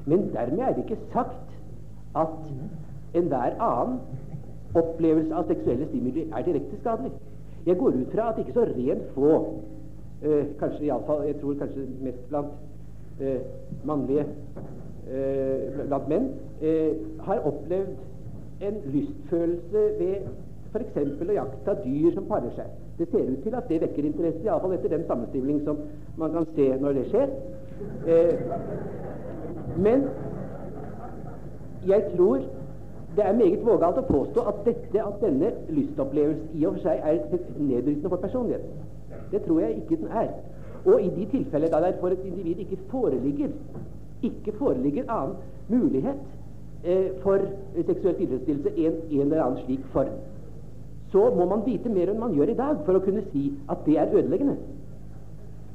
Men 0.06 0.30
dermed 0.34 0.58
er 0.58 0.72
det 0.74 0.84
ikke 0.84 1.02
sagt 1.12 1.58
at 2.16 2.28
enhver 3.14 3.56
annen 3.60 3.98
opplevelse 4.74 5.34
av 5.34 5.46
seksuelle 5.50 5.86
stimuli 5.88 6.26
er 6.30 6.46
direkte 6.46 6.78
skadelig. 6.80 7.12
Jeg 7.66 7.76
går 7.78 7.88
ut 8.00 8.12
fra 8.14 8.30
at 8.32 8.38
ikke 8.38 8.52
så 8.52 8.64
rent 8.64 9.06
få, 9.14 9.32
eh, 10.22 10.46
kanskje 10.58 10.84
iallfall 10.84 11.26
jeg 11.26 11.40
tror 11.40 11.54
kanskje 11.54 11.86
mest 12.02 12.28
blant 12.28 12.52
eh, 13.20 13.40
mannlige 13.84 14.26
eh, 15.10 15.80
blant 15.86 16.08
menn, 16.08 16.30
eh, 16.60 16.92
har 17.26 17.42
opplevd 17.48 17.96
en 18.60 18.78
lystfølelse 18.92 19.84
ved 19.98 20.28
f.eks. 20.70 20.96
å 21.28 21.34
jakta 21.34 21.74
dyr 21.82 22.14
som 22.14 22.28
parer 22.30 22.52
seg. 22.54 22.70
Det 22.98 23.08
ser 23.10 23.30
ut 23.30 23.42
til 23.42 23.56
at 23.56 23.68
det 23.68 23.80
vekker 23.82 24.06
interesse, 24.06 24.44
iallfall 24.44 24.76
etter 24.76 24.92
den 24.92 25.06
sammenstilling 25.08 25.62
som 25.64 25.80
man 26.20 26.34
kan 26.36 26.46
se 26.54 26.68
når 26.82 26.98
det 26.98 27.06
skjer. 27.10 27.32
Eh, 28.06 28.34
men 29.80 30.04
jeg 31.88 32.04
tror 32.12 32.44
det 33.16 33.24
er 33.26 33.34
meget 33.34 33.64
vågalt 33.66 33.98
å 33.98 34.06
påstå 34.06 34.44
at, 34.46 34.60
dette, 34.66 35.02
at 35.02 35.22
denne 35.24 35.50
lystopplevelsen 35.74 36.60
i 36.60 36.66
og 36.68 36.76
for 36.76 36.84
seg 36.84 37.00
er 37.02 37.22
nedbrytende 37.56 38.12
for 38.12 38.22
personligheten. 38.22 38.84
Det 39.32 39.42
tror 39.46 39.60
jeg 39.64 39.80
ikke 39.80 39.98
den 40.02 40.12
er. 40.20 40.30
Og 40.84 41.02
i 41.02 41.10
de 41.14 41.26
tilfeller 41.30 41.72
da 41.72 41.80
det 41.84 41.96
for 42.00 42.14
et 42.14 42.24
individ 42.24 42.64
ikke 42.64 42.78
foreligger 42.90 43.52
ikke 44.22 44.52
foreligger 44.58 45.08
annen 45.08 45.36
mulighet 45.68 46.18
eh, 46.84 47.10
for 47.22 47.40
seksuell 47.86 48.18
tilfredsstillelse 48.18 48.72
enn 48.76 48.98
en 49.10 49.22
eller 49.22 49.42
annen 49.44 49.62
slik 49.64 49.86
form, 49.94 50.18
så 51.12 51.22
må 51.34 51.46
man 51.48 51.64
vite 51.66 51.92
mer 51.92 52.12
enn 52.12 52.20
man 52.20 52.34
gjør 52.36 52.52
i 52.52 52.58
dag 52.58 52.82
for 52.86 52.98
å 52.98 53.04
kunne 53.04 53.24
si 53.30 53.50
at 53.72 53.80
det 53.86 53.96
er 53.98 54.12
ødeleggende. 54.12 54.58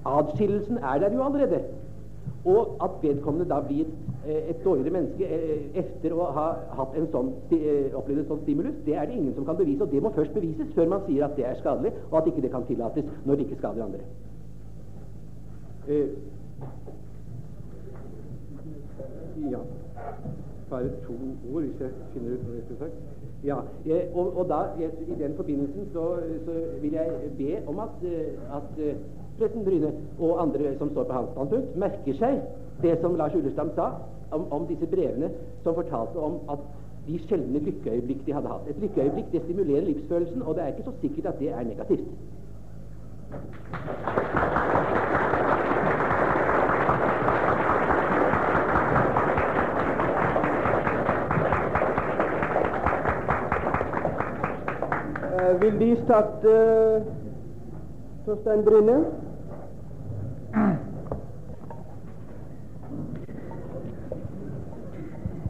Adskillelsen 0.05 0.77
er 0.77 1.01
der 1.01 1.13
jo 1.13 1.25
allerede. 1.25 1.63
Og 2.45 2.77
at 2.83 3.01
vedkommende 3.01 3.47
da 3.49 3.57
blir 3.65 3.87
eh, 4.27 4.49
et 4.51 4.61
dårligere 4.65 4.93
menneske 4.93 5.25
eh, 5.25 5.65
etter 5.81 6.13
å 6.13 6.27
ha 6.35 6.45
hatt 6.77 6.93
en 6.97 7.07
sånn, 7.13 7.31
eh, 7.57 7.89
opplevd 7.97 8.21
en 8.21 8.29
sånn 8.29 8.43
stimulus, 8.43 8.77
det 8.85 8.93
er 8.93 9.09
det 9.09 9.17
ingen 9.17 9.33
som 9.33 9.47
kan 9.49 9.57
bevise. 9.57 9.81
Og 9.81 9.91
det 9.93 10.03
må 10.05 10.13
først 10.13 10.37
bevises 10.37 10.69
før 10.77 10.93
man 10.93 11.01
sier 11.07 11.25
at 11.25 11.33
det 11.39 11.47
er 11.49 11.57
skadelig, 11.57 11.95
og 12.11 12.19
at 12.21 12.29
ikke 12.29 12.45
det 12.45 12.53
kan 12.53 12.67
tillates 12.69 13.09
når 13.25 13.39
det 13.39 13.47
ikke 13.47 13.59
skader 13.63 13.87
andre. 13.87 14.05
Eh, 15.87 16.07
ja. 19.51 19.59
Bare 20.69 20.89
to 21.07 21.13
ord, 21.53 21.61
hvis 21.61 21.79
jeg 21.79 21.89
finner 22.13 22.31
ut 22.33 22.47
noe 22.47 22.55
jeg. 22.79 22.91
Ja, 23.45 23.57
og, 24.13 24.37
og 24.37 24.47
da, 24.49 24.59
I 24.81 25.19
den 25.19 25.35
forbindelsen 25.35 25.89
så, 25.93 26.05
så, 26.45 26.51
vil 26.81 26.91
jeg 26.91 27.11
be 27.37 27.67
om 27.67 27.79
at, 27.79 28.01
eh, 28.03 28.55
at 28.57 28.79
eh, 28.81 28.95
presten 29.37 29.65
Bryne 29.65 29.91
og 30.19 30.41
andre 30.41 30.77
som 30.77 30.89
står 30.91 31.03
på 31.03 31.13
hans 31.13 31.29
standpunkt, 31.35 31.77
merker 31.77 32.17
seg 32.17 32.41
det 32.81 32.97
som 33.01 33.15
Lars 33.15 33.35
Ullestam 33.37 33.69
sa 33.75 33.91
om, 34.31 34.51
om, 34.51 34.65
disse 34.67 34.89
brevene 34.89 35.29
som 35.63 35.77
fortalte 35.77 36.17
om 36.17 36.39
at 36.49 36.65
de 37.07 37.19
sjeldne 37.27 37.61
lykkeøyeblikk 37.67 38.25
de 38.25 38.33
hadde 38.33 38.49
hatt. 38.49 38.69
Et 38.69 38.81
lykkeøyeblikk 38.81 39.29
det 39.31 39.43
stimulerer 39.45 39.85
livsfølelsen, 39.91 40.41
og 40.41 40.55
det 40.55 40.63
er 40.63 40.73
ikke 40.73 40.89
så 40.89 40.97
sikkert 41.01 41.25
at 41.25 41.39
det 41.39 41.49
er 41.53 41.63
negativt. 41.63 42.09
Vil 55.65 55.79
De 55.79 56.03
starte, 56.03 56.51
Torstein 58.25 58.65
Bryne? 58.65 59.05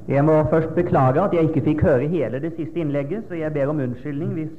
Jeg 0.07 0.25
må 0.25 0.43
først 0.49 0.75
beklage 0.75 1.21
at 1.21 1.33
jeg 1.33 1.43
ikke 1.43 1.61
fikk 1.61 1.81
høre 1.81 2.07
hele 2.07 2.39
det 2.39 2.53
siste 2.55 2.79
innlegget, 2.79 3.23
så 3.27 3.35
jeg 3.35 3.53
ber 3.53 3.67
om 3.67 3.79
unnskyldning 3.79 4.33
hvis 4.37 4.53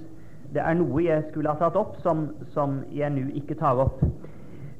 det 0.55 0.63
er 0.63 0.75
noe 0.75 1.05
jeg 1.05 1.25
skulle 1.31 1.53
ha 1.53 1.59
tatt 1.61 1.77
opp 1.79 1.97
som, 2.03 2.29
som 2.53 2.81
jeg 2.93 3.11
nå 3.15 3.29
ikke 3.39 3.55
tar 3.55 3.79
opp. 3.87 4.03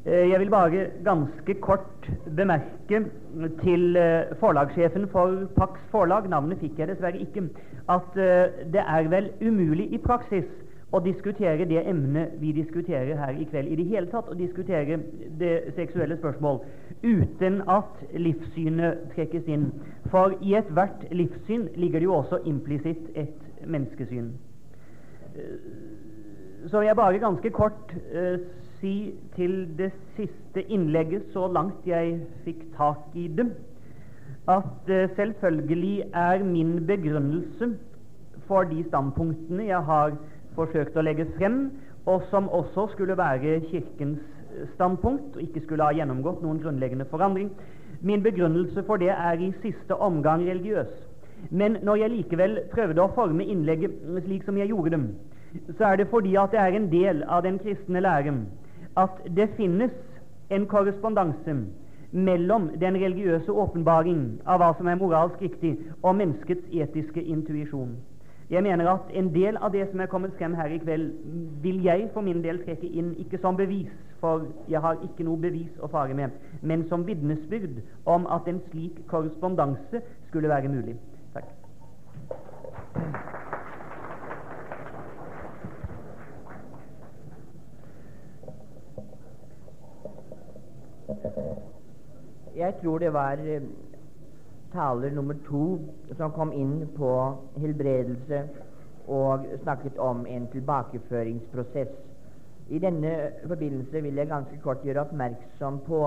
Eh, 0.07 0.29
jeg 0.31 0.41
vil 0.41 0.51
bare 0.51 0.91
ganske 1.05 1.55
kort 1.63 2.11
bemerke 2.37 3.05
til 3.63 3.97
eh, 3.97 4.37
forlagssjefen 4.41 5.09
for 5.13 5.47
Pax 5.57 5.81
Forlag, 5.91 6.29
navnet 6.31 6.61
fikk 6.61 6.79
jeg 6.79 6.93
dessverre 6.93 7.23
ikke, 7.23 7.49
at 7.89 8.21
eh, 8.21 8.63
det 8.75 8.83
er 8.83 9.11
vel 9.13 9.31
umulig 9.41 9.89
i 9.95 10.03
praksis 10.03 10.47
å 10.97 11.03
diskutere 11.05 11.67
det 11.69 11.83
emnet 11.89 12.37
vi 12.41 12.53
diskuterer 12.57 13.19
her 13.21 13.37
i 13.37 13.45
kveld, 13.51 13.69
i 13.69 13.79
det 13.79 13.87
hele 13.91 14.09
tatt 14.11 14.31
å 14.33 14.37
diskutere 14.39 14.99
det 15.41 15.55
seksuelle 15.77 16.17
spørsmål 16.19 16.63
uten 17.03 17.61
at 17.69 18.03
livssynet 18.17 19.11
trekkes 19.15 19.49
inn. 19.53 19.69
For 20.13 20.37
i 20.41 20.57
ethvert 20.59 21.05
livssyn 21.13 21.69
ligger 21.77 22.01
det 22.01 22.09
jo 22.09 22.19
også 22.21 22.41
implisitt 22.49 23.11
et 23.15 23.67
menneskesyn. 23.67 24.33
så 26.67 26.79
vil 26.79 26.87
jeg 26.87 26.97
bare 26.97 27.19
ganske 27.19 27.51
kort 27.51 27.93
uh, 28.15 28.39
si 28.81 29.15
til 29.37 29.69
det 29.79 29.93
siste 30.17 30.63
innlegget, 30.73 31.29
så 31.33 31.47
langt 31.53 31.87
jeg 31.87 32.21
fikk 32.45 32.65
tak 32.77 33.15
i 33.15 33.29
det, 33.29 33.47
at 34.49 34.89
uh, 34.89 35.05
selvfølgelig 35.17 36.09
er 36.15 36.45
min 36.45 36.87
begrunnelse 36.87 37.77
for 38.47 38.67
de 38.71 38.83
standpunktene 38.89 39.69
jeg 39.69 39.83
har 39.91 40.17
forsøkt 40.57 40.97
å 40.97 41.05
legge 41.05 41.29
frem, 41.37 41.71
og 42.07 42.25
som 42.31 42.49
også 42.49 42.89
skulle 42.93 43.17
være 43.19 43.61
Kirkens 43.71 44.23
standpunkt 44.75 45.37
og 45.37 45.43
ikke 45.43 45.63
skulle 45.65 45.85
ha 45.85 45.95
gjennomgått 45.95 46.43
noen 46.43 46.61
grunnleggende 46.63 47.07
forandring. 47.11 47.51
Min 48.01 48.23
begrunnelse 48.23 48.83
for 48.87 49.01
det 49.01 49.13
er 49.13 49.41
i 49.43 49.53
siste 49.63 49.95
omgang 49.95 50.45
religiøs. 50.47 50.93
Men 51.51 51.77
når 51.83 51.97
jeg 51.97 52.15
likevel 52.15 52.61
prøvde 52.73 53.03
å 53.03 53.13
forme 53.15 53.45
innlegget 53.45 53.97
slik 54.25 54.47
som 54.47 54.57
jeg 54.59 54.71
gjorde 54.73 54.95
dem, 54.97 55.09
så 55.77 55.91
er 55.91 56.01
det 56.01 56.09
fordi 56.11 56.37
at 56.41 56.53
det 56.53 56.61
er 56.61 56.77
en 56.77 56.89
del 56.93 57.23
av 57.29 57.45
den 57.45 57.59
kristne 57.61 58.01
læren 58.01 58.47
at 58.97 59.21
det 59.37 59.51
finnes 59.57 59.93
en 60.51 60.67
korrespondanse 60.67 61.57
mellom 62.13 62.71
den 62.81 62.97
religiøse 62.97 63.53
åpenbaring 63.53 64.41
av 64.47 64.63
hva 64.63 64.71
som 64.79 64.89
er 64.89 65.01
moralsk 65.01 65.43
riktig, 65.43 65.77
og 66.03 66.17
menneskets 66.17 66.65
etiske 66.73 67.23
intuisjon. 67.23 67.97
Jeg 68.51 68.63
mener 68.63 68.89
at 68.91 69.09
en 69.11 69.35
del 69.35 69.57
av 69.57 69.73
det 69.75 69.89
som 69.91 70.01
er 70.01 70.07
kommet 70.07 70.35
frem 70.39 70.55
her 70.55 70.71
i 70.71 70.79
kveld, 70.79 71.09
vil 71.63 71.83
jeg 71.83 72.11
for 72.15 72.23
min 72.23 72.45
del 72.45 72.61
trekke 72.63 72.87
inn 72.87 73.09
ikke 73.19 73.41
som 73.43 73.57
bevis, 73.59 73.91
for 74.21 74.47
jeg 74.71 74.81
har 74.81 75.03
ikke 75.03 75.27
noe 75.27 75.41
bevis 75.43 75.81
å 75.83 75.91
fare 75.91 76.15
med, 76.15 76.31
men 76.63 76.85
som 76.89 77.03
vitnesbyrd 77.07 77.83
om 78.07 78.29
at 78.31 78.47
en 78.47 78.63
slik 78.71 79.03
korrespondanse 79.11 80.03
skulle 80.29 80.49
være 80.49 80.71
mulig. 80.71 80.95
Takk. 81.35 81.51
Jeg 92.57 92.75
tror 92.81 92.99
det 92.99 93.13
var 93.13 93.43
eh, 93.43 93.63
taler 94.77 95.15
nummer 95.17 95.37
to 95.49 95.65
som 96.19 96.33
kom 96.37 96.53
inn 96.53 96.83
på 96.97 97.13
helbredelse 97.63 98.43
og 99.09 99.47
snakket 99.63 99.99
om 100.03 100.27
en 100.27 100.49
tilbakeføringsprosess. 100.53 101.93
I 102.69 102.79
denne 102.83 103.13
forbindelse 103.47 104.03
vil 104.03 104.19
jeg 104.19 104.29
ganske 104.29 104.59
kort 104.63 104.83
gjøre 104.85 105.07
oppmerksom 105.07 105.79
på 105.87 106.03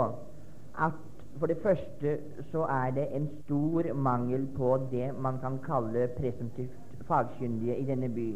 at 0.87 1.05
for 1.39 1.47
det 1.47 1.57
første 1.63 2.17
så 2.51 2.65
er 2.67 2.91
det 2.91 3.07
en 3.15 3.29
stor 3.45 3.93
mangel 3.93 4.47
på 4.57 4.77
det 4.91 5.13
man 5.17 5.39
kan 5.39 5.59
kalle 5.65 6.09
presumptivt 6.17 6.75
fagkyndige 7.07 7.77
i 7.77 7.85
denne 7.85 8.09
by. 8.09 8.29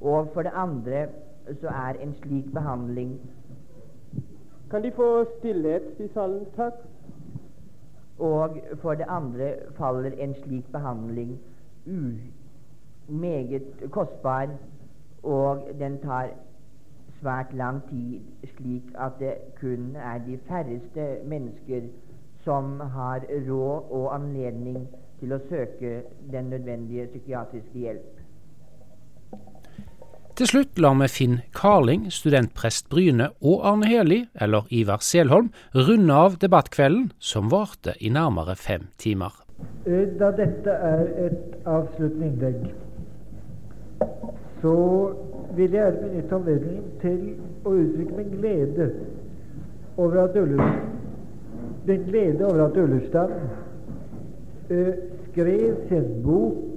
Og 0.00 0.28
for 0.34 0.42
det 0.42 0.52
andre 0.54 1.06
så 1.60 1.68
er 1.68 1.98
en 2.02 2.14
slik 2.22 2.52
behandling 2.54 3.20
Kan 4.70 4.82
de 4.82 4.92
få 4.94 5.24
stillhet 5.38 5.82
i 5.98 6.06
salen, 6.14 6.44
takk? 6.56 6.74
Og 8.20 8.58
for 8.82 8.94
det 8.94 9.06
andre 9.08 9.54
faller 9.78 10.12
en 10.18 10.34
slik 10.34 10.66
behandling 10.72 11.38
u 11.86 12.00
meget 13.08 13.62
kostbar, 13.90 14.48
og 15.22 15.62
den 15.78 15.98
tar 16.02 16.28
svært 17.20 17.54
lang 17.54 17.82
tid, 17.88 18.20
slik 18.56 18.92
at 18.94 19.12
det 19.20 19.34
kun 19.60 19.96
er 19.96 20.18
de 20.26 20.38
færreste 20.48 21.16
mennesker 21.24 21.80
som 22.44 22.80
har 22.80 23.24
råd 23.48 23.90
og 23.90 24.14
anledning 24.14 24.88
til 25.20 25.32
å 25.32 25.40
søke 25.48 26.02
den 26.32 26.44
nødvendige 26.44 27.06
psykiatriske 27.06 27.78
hjelp. 27.78 28.19
Til 30.40 30.48
slutt 30.48 30.78
lar 30.80 30.94
vi 30.96 31.06
Finn 31.12 31.32
Karling, 31.52 32.06
studentprest 32.08 32.86
Bryne 32.88 33.26
og 33.44 33.60
Arne 33.68 33.90
Heli, 33.90 34.22
eller 34.40 34.64
Ivar 34.72 35.02
Selholm, 35.04 35.50
runde 35.76 36.14
av 36.16 36.38
debattkvelden, 36.40 37.10
som 37.20 37.50
varte 37.52 37.92
i 38.00 38.08
nærmere 38.08 38.54
fem 38.56 38.86
timer. 38.96 39.34
Da 39.84 40.30
dette 40.38 40.72
er 40.72 41.02
et 41.26 41.58
avsluttende 41.68 42.30
innlegg, 42.30 42.72
så 44.62 44.74
vil 45.60 45.76
jeg 45.76 45.98
benytte 45.98 46.38
anledningen 46.38 46.88
til 47.04 47.20
å 47.68 47.76
uttrykke 47.82 48.22
min 48.22 48.32
glede 48.38 48.88
over 50.00 50.22
at 50.24 50.40
Ullestad 50.40 52.08
glede 52.08 52.48
over 52.48 52.64
at 52.70 52.80
Ullestad 52.86 53.36
uh, 54.72 54.92
skrev 55.28 55.84
sin 55.92 56.12
bok 56.24 56.69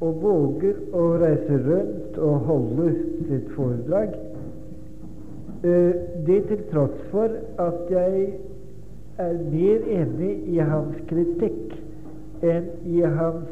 og 0.00 0.22
våger 0.22 0.78
å 0.92 1.04
reise 1.22 1.58
rundt 1.66 2.18
og 2.18 2.48
holde 2.48 2.88
sitt 3.28 3.50
foredrag. 3.54 4.16
Uh, 5.64 5.92
det 6.26 6.40
til 6.50 6.64
tross 6.72 6.96
for 7.12 7.36
at 7.62 7.92
jeg 7.92 8.26
er 9.18 9.36
mer 9.50 9.84
enig 10.00 10.32
i 10.50 10.58
hans 10.58 10.96
kritikk 11.08 11.76
enn 12.44 12.66
i 12.90 13.00
hans 13.00 13.50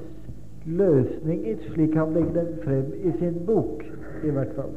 løsninger, 0.67 1.57
slik 1.73 1.95
han 1.97 2.13
legger 2.15 2.35
dem 2.41 2.51
frem 2.65 2.91
i 3.03 3.13
sin 3.19 3.39
bok, 3.47 3.85
i 4.27 4.31
hvert 4.35 4.53
fall. 4.59 4.75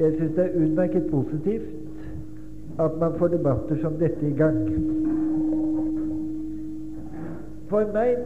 Jeg 0.00 0.14
syns 0.16 0.34
det 0.36 0.44
er 0.46 0.58
utmerket 0.62 1.10
positivt 1.10 2.78
at 2.80 2.96
man 3.00 3.18
får 3.18 3.34
debatter 3.34 3.76
som 3.82 3.98
dette 4.00 4.26
i 4.26 4.32
gang. 4.38 4.62
For 7.68 7.90
meg 7.94 8.22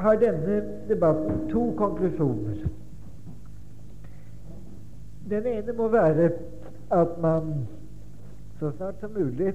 har 0.00 0.16
denne 0.20 0.60
debatten 0.88 1.48
to 1.50 1.64
konklusjoner. 1.76 2.64
Den 5.30 5.46
ene 5.46 5.72
må 5.76 5.88
være 5.88 6.30
at 6.90 7.18
man 7.22 7.52
så 8.58 8.70
snart 8.76 9.00
som 9.00 9.12
mulig 9.14 9.52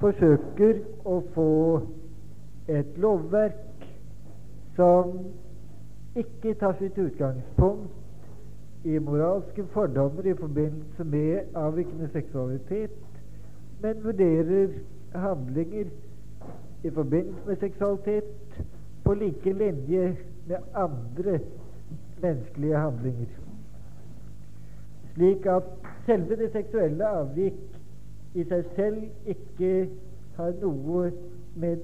forsøker 0.00 0.78
å 1.04 1.18
få 1.34 1.48
et 2.68 2.98
lovverk 3.02 3.86
som 4.76 5.18
ikke 6.16 6.54
tar 6.60 6.76
sitt 6.78 6.98
utgangspunkt 6.98 7.90
i 8.84 8.98
moralske 8.98 9.64
fordommer 9.72 10.26
i 10.26 10.34
forbindelse 10.34 11.04
med 11.04 11.54
avvikende 11.54 12.08
seksualitet, 12.12 12.94
men 13.80 14.04
vurderer 14.04 14.68
handlinger 15.14 15.90
i 16.82 16.90
forbindelse 16.90 17.46
med 17.46 17.60
seksualitet 17.60 18.41
på 19.04 19.14
like 19.14 19.52
linje 19.52 20.16
med 20.46 20.56
andre 20.74 21.38
menneskelige 22.22 22.78
handlinger. 22.78 23.26
Slik 25.14 25.46
at 25.46 25.62
selve 26.06 26.36
det 26.36 26.52
seksuelle 26.52 27.08
avvik 27.08 27.58
i 28.34 28.44
seg 28.48 28.64
selv 28.76 29.02
ikke 29.28 29.72
har 30.36 30.54
noe 30.62 31.10
med 31.54 31.82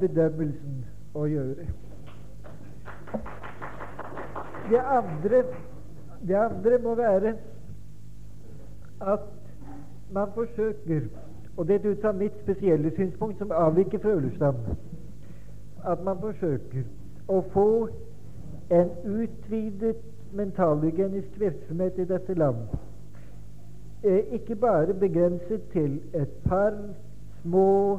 bedømmelsen 0.00 0.84
å 1.16 1.26
gjøre. 1.26 1.66
Det 4.70 4.82
andre, 4.82 5.42
det 6.28 6.36
andre 6.38 6.78
må 6.82 6.94
være 6.94 7.34
at 9.00 9.26
man 10.12 10.28
forsøker, 10.34 11.08
og 11.56 11.68
det 11.68 11.74
er 11.74 11.90
ut 11.90 12.00
fra 12.00 12.12
mitt 12.12 12.36
spesielle 12.42 12.90
synspunkt 12.96 13.38
som 13.38 13.52
avviker 13.52 13.98
fra 13.98 14.14
Ullestad, 14.14 14.54
at 15.86 16.02
man 16.04 16.18
forsøker 16.20 16.84
å 17.28 17.40
få 17.52 17.70
en 18.74 18.90
utvidet 19.04 20.02
mentalhygienisk 20.36 21.40
virksomhet 21.40 21.98
i 21.98 22.06
dette 22.08 22.34
land. 22.34 22.66
Eh, 24.02 24.34
ikke 24.38 24.56
bare 24.56 24.94
begrenset 24.94 25.62
til 25.72 26.00
et 26.14 26.32
par 26.44 26.74
små 27.42 27.98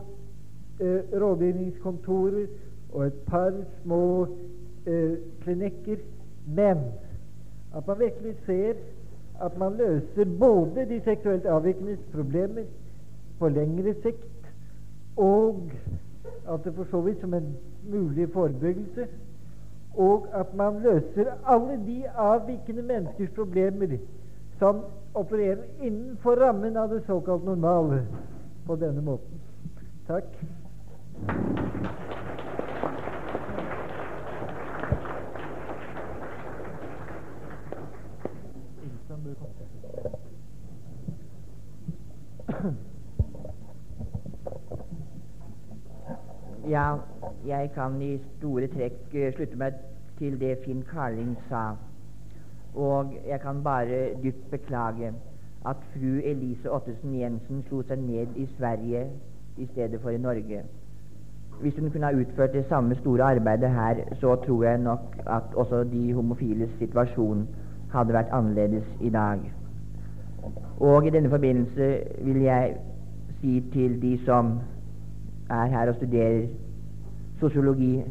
eh, 0.79 1.01
rådgivningskontorer 1.21 2.47
og 2.93 3.05
et 3.05 3.19
par 3.27 3.51
små 3.83 4.27
eh, 4.87 5.17
klinikker, 5.41 5.97
men 6.47 6.77
at 7.75 7.87
man 7.87 7.99
virkelig 7.99 8.35
ser 8.45 8.73
at 9.41 9.57
man 9.57 9.77
løser 9.77 10.25
både 10.39 10.85
de 10.89 11.01
seksuelt 11.05 11.45
avvikende 11.45 11.97
problemer 12.13 12.63
på 13.39 13.49
lengre 13.49 13.93
sikt, 14.03 14.51
og 15.17 15.71
at 16.47 16.63
det 16.63 16.73
for 16.75 16.87
så 16.91 17.01
vidt 17.01 17.21
som 17.21 17.33
en 17.33 17.55
mulig 17.89 18.29
forebyggelse, 18.33 19.07
og 19.97 20.27
at 20.33 20.53
man 20.55 20.79
løser 20.83 21.31
alle 21.45 21.79
de 21.85 22.03
avvikende 22.15 22.81
menneskers 22.81 23.29
problemer 23.35 23.97
som 24.59 24.81
opererer 25.13 25.63
innenfor 25.81 26.35
rammen 26.35 26.77
av 26.77 26.89
det 26.89 27.03
såkalt 27.05 27.45
normale 27.45 28.03
på 28.65 28.75
denne 28.75 29.01
måten. 29.01 29.41
Takk. 30.07 30.37
Ja, 46.69 46.95
jeg 47.47 47.71
kan 47.75 48.01
i 48.01 48.17
store 48.37 48.67
trekk 48.67 48.97
uh, 49.13 49.29
slutte 49.35 49.59
meg 49.59 49.77
til 50.17 50.39
det 50.39 50.57
Finn 50.65 50.83
Karling 50.89 51.37
sa. 51.49 51.77
og 52.75 53.13
jeg 53.27 53.39
kan 53.41 53.63
bare 53.63 53.99
dypt 54.23 54.51
beklage 54.51 55.13
at 55.65 55.77
fru 55.93 56.19
Elise 56.23 56.71
Ottesen 56.71 57.15
Jensen 57.19 57.63
slo 57.67 57.81
seg 57.87 58.03
ned 58.03 58.35
i 58.35 58.45
Sverige 58.57 59.07
i 59.57 59.65
stedet 59.71 60.01
for 60.01 60.09
i 60.09 60.17
Norge. 60.17 60.61
Hvis 61.61 61.79
hun 61.79 61.89
kunne 61.91 62.05
ha 62.05 62.19
utført 62.19 62.53
det 62.53 62.65
samme 62.69 62.95
store 62.95 63.23
arbeidet 63.23 63.69
her, 63.69 63.95
så 64.19 64.35
tror 64.35 64.63
jeg 64.63 64.77
nok 64.77 65.17
at 65.25 65.55
også 65.55 65.83
de 65.83 66.13
homofiles 66.13 66.69
situasjon 66.79 67.47
hadde 67.91 68.13
vært 68.13 68.29
annerledes 68.31 68.85
i 69.01 69.09
dag. 69.09 69.39
Og 70.79 71.07
i 71.07 71.09
denne 71.09 71.29
forbindelse 71.29 72.03
vil 72.21 72.41
jeg 72.41 72.75
si 73.41 73.63
til 73.73 74.01
de 74.01 74.19
som 74.25 74.59
er 75.49 75.65
her 75.65 75.89
og 75.89 75.95
studerer 75.95 76.47
sosiologi, 77.39 78.03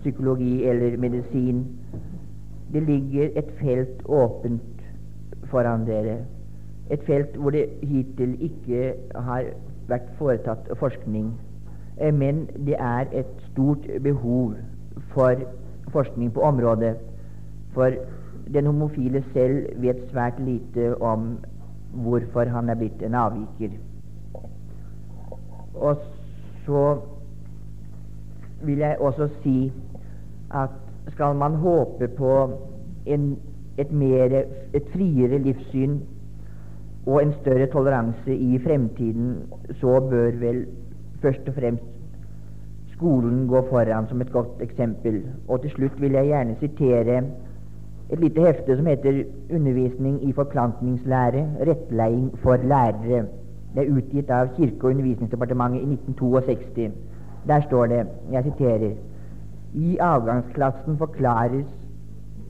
psykologi 0.00 0.64
eller 0.64 0.96
medisin 0.96 1.66
Det 2.72 2.82
ligger 2.82 3.28
et 3.36 3.50
felt 3.60 4.02
åpent 4.04 4.82
foran 5.44 5.86
dere. 5.86 6.18
Et 6.90 7.00
felt 7.06 7.36
hvor 7.36 7.50
det 7.50 7.66
hittil 7.82 8.36
ikke 8.40 8.94
har 9.14 9.44
vært 9.88 10.10
foretatt 10.18 10.68
forskning. 10.76 11.32
Eh, 12.00 12.14
men 12.14 12.46
det 12.66 12.76
er 12.78 13.08
et 13.12 13.32
stort 13.50 13.88
behov 14.02 14.54
for 15.14 15.34
forskning 15.92 16.34
på 16.34 16.40
området. 16.40 16.96
For 17.72 17.90
den 18.52 18.66
homofile 18.66 19.24
selv 19.32 19.82
vet 19.82 20.04
svært 20.10 20.40
lite 20.40 21.02
om 21.02 21.38
hvorfor 21.92 22.44
han 22.44 22.68
er 22.68 22.74
blitt 22.74 23.02
en 23.02 23.14
avviker. 23.14 23.70
Og 25.74 25.96
så 26.68 26.96
vil 28.64 28.78
jeg 28.78 28.96
også 29.00 29.28
si 29.42 29.72
at 30.54 30.70
skal 31.14 31.34
man 31.34 31.54
håpe 31.54 32.08
på 32.08 32.32
en, 33.06 33.38
et, 33.78 33.92
mere, 33.92 34.44
et 34.74 34.88
friere 34.92 35.38
livssyn 35.38 35.98
og 37.06 37.22
en 37.22 37.32
større 37.40 37.66
toleranse 37.72 38.36
i 38.36 38.58
fremtiden, 38.58 39.36
så 39.80 40.00
bør 40.10 40.30
vel 40.40 40.66
først 41.22 41.48
og 41.48 41.54
fremst 41.54 41.84
skolen 42.92 43.46
gå 43.48 43.62
foran 43.70 44.08
som 44.08 44.20
et 44.20 44.32
godt 44.32 44.60
eksempel. 44.60 45.22
Og 45.48 45.62
til 45.62 45.70
slutt 45.70 46.00
vil 46.00 46.12
jeg 46.12 46.32
gjerne 46.32 46.56
sitere 46.60 47.22
et 48.12 48.20
lite 48.20 48.44
hefte 48.44 48.76
som 48.76 48.86
heter 48.86 49.22
'Undervisning 49.50 50.28
i 50.28 50.32
forplantningslære 50.32 51.48
rettleiing 51.66 52.38
for 52.38 52.56
lærere'. 52.56 53.47
Det 53.74 53.84
er 53.84 53.96
utgitt 53.96 54.30
av 54.30 54.48
Kirke- 54.56 54.84
og 54.84 54.90
undervisningsdepartementet 54.90 55.80
i 55.82 55.92
1962. 55.92 56.92
Der 57.48 57.60
står 57.60 57.86
det, 57.86 58.06
jeg 58.32 58.44
siterer 58.44 58.90
I 59.74 59.98
avgangsklassen 60.00 60.96
forklares 60.98 61.66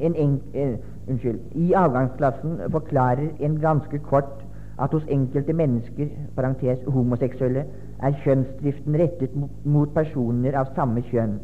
en 0.01 0.15
enk, 0.15 0.43
eh, 0.55 0.77
unnskyld, 1.09 1.41
I 1.55 1.73
avgangsklassen 1.73 2.61
forklarer 2.71 3.29
en 3.41 3.61
ganske 3.61 3.99
kort 3.99 4.45
at 4.79 4.91
hos 4.91 5.03
enkelte 5.09 5.53
mennesker, 5.53 6.07
parentes 6.37 6.79
homoseksuelle, 6.87 7.65
er 8.03 8.19
kjønnsdriften 8.25 8.95
rettet 9.01 9.31
mot 9.65 9.95
personer 9.95 10.55
av 10.59 10.71
samme 10.75 11.03
kjønn. 11.11 11.39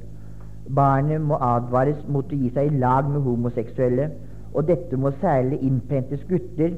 Barnet 0.75 1.21
må 1.21 1.39
advares 1.41 1.99
mot 2.09 2.31
å 2.33 2.39
gi 2.39 2.51
seg 2.55 2.71
i 2.71 2.79
lag 2.79 3.11
med 3.11 3.27
homoseksuelle, 3.27 4.11
og 4.55 4.69
dette 4.69 4.97
må 4.97 5.11
særlig 5.21 5.59
innprentes 5.67 6.23
gutter, 6.29 6.77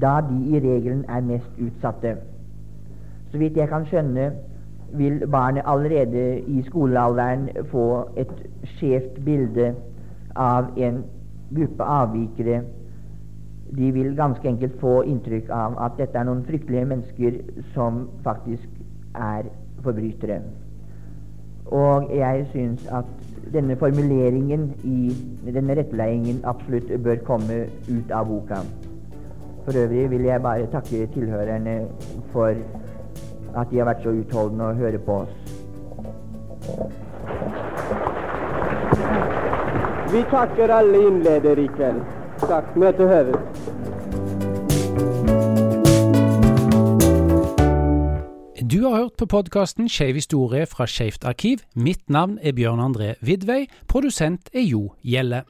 da 0.00 0.20
de 0.28 0.38
i 0.56 0.60
regelen 0.60 1.04
er 1.08 1.20
mest 1.20 1.60
utsatte. 1.60 2.16
Så 3.30 3.38
vidt 3.38 3.56
jeg 3.56 3.68
kan 3.68 3.86
skjønne, 3.86 4.32
vil 4.94 5.26
barnet 5.30 5.66
allerede 5.66 6.40
i 6.40 6.62
skolealderen 6.62 7.48
få 7.70 8.08
et 8.16 8.30
skjevt 8.76 9.24
bilde 9.24 9.72
av 10.36 10.70
en 10.78 11.02
gruppe 11.54 11.82
avvikere 11.82 12.62
de 13.76 13.90
vil 13.90 14.16
ganske 14.16 14.48
enkelt 14.48 14.80
få 14.80 15.02
inntrykk 15.02 15.50
av 15.50 15.78
at 15.82 15.96
dette 15.98 16.18
er 16.18 16.28
noen 16.28 16.44
fryktelige 16.46 16.86
mennesker 16.90 17.38
som 17.74 18.04
faktisk 18.22 18.68
er 19.14 19.48
forbrytere. 19.82 20.40
Og 21.72 22.10
jeg 22.14 22.46
syns 22.52 22.84
at 22.92 23.08
denne 23.52 23.76
formuleringen 23.80 24.70
i 24.84 25.14
denne 25.46 25.76
rettledningen 25.78 26.42
absolutt 26.44 26.92
bør 27.04 27.22
komme 27.26 27.64
ut 27.88 28.12
av 28.12 28.28
boka. 28.28 28.62
For 29.64 29.78
øvrig 29.84 30.10
vil 30.10 30.24
jeg 30.28 30.42
bare 30.42 30.66
takke 30.72 31.06
tilhørerne 31.14 31.76
for 32.32 32.52
at 33.56 33.70
de 33.70 33.78
har 33.78 33.88
vært 33.88 34.02
så 34.02 34.12
utholdende 34.12 34.64
å 34.70 34.76
høre 34.78 34.98
på 34.98 35.22
oss. 35.24 35.34
Vi 40.12 40.20
takker 40.30 40.70
alle 40.70 41.06
innledere 41.08 41.64
i 41.64 41.70
kveld. 41.76 42.04
Takk. 42.44 42.76
Møtet 42.76 43.08
høves. 43.08 43.72
Du 48.70 48.84
har 48.84 48.96
hørt 48.96 49.16
på 49.18 49.26
podkasten 49.26 49.88
Skeiv 49.88 50.14
historie 50.14 50.66
fra 50.66 50.86
Skeivt 50.86 51.24
arkiv. 51.24 51.64
Mitt 51.74 52.04
navn 52.10 52.38
er 52.42 52.54
Bjørn 52.54 52.82
André 52.82 53.14
Vidvei. 53.22 53.64
Produsent 53.90 54.48
er 54.54 54.62
Jo 54.68 54.92
Gjelle. 55.02 55.42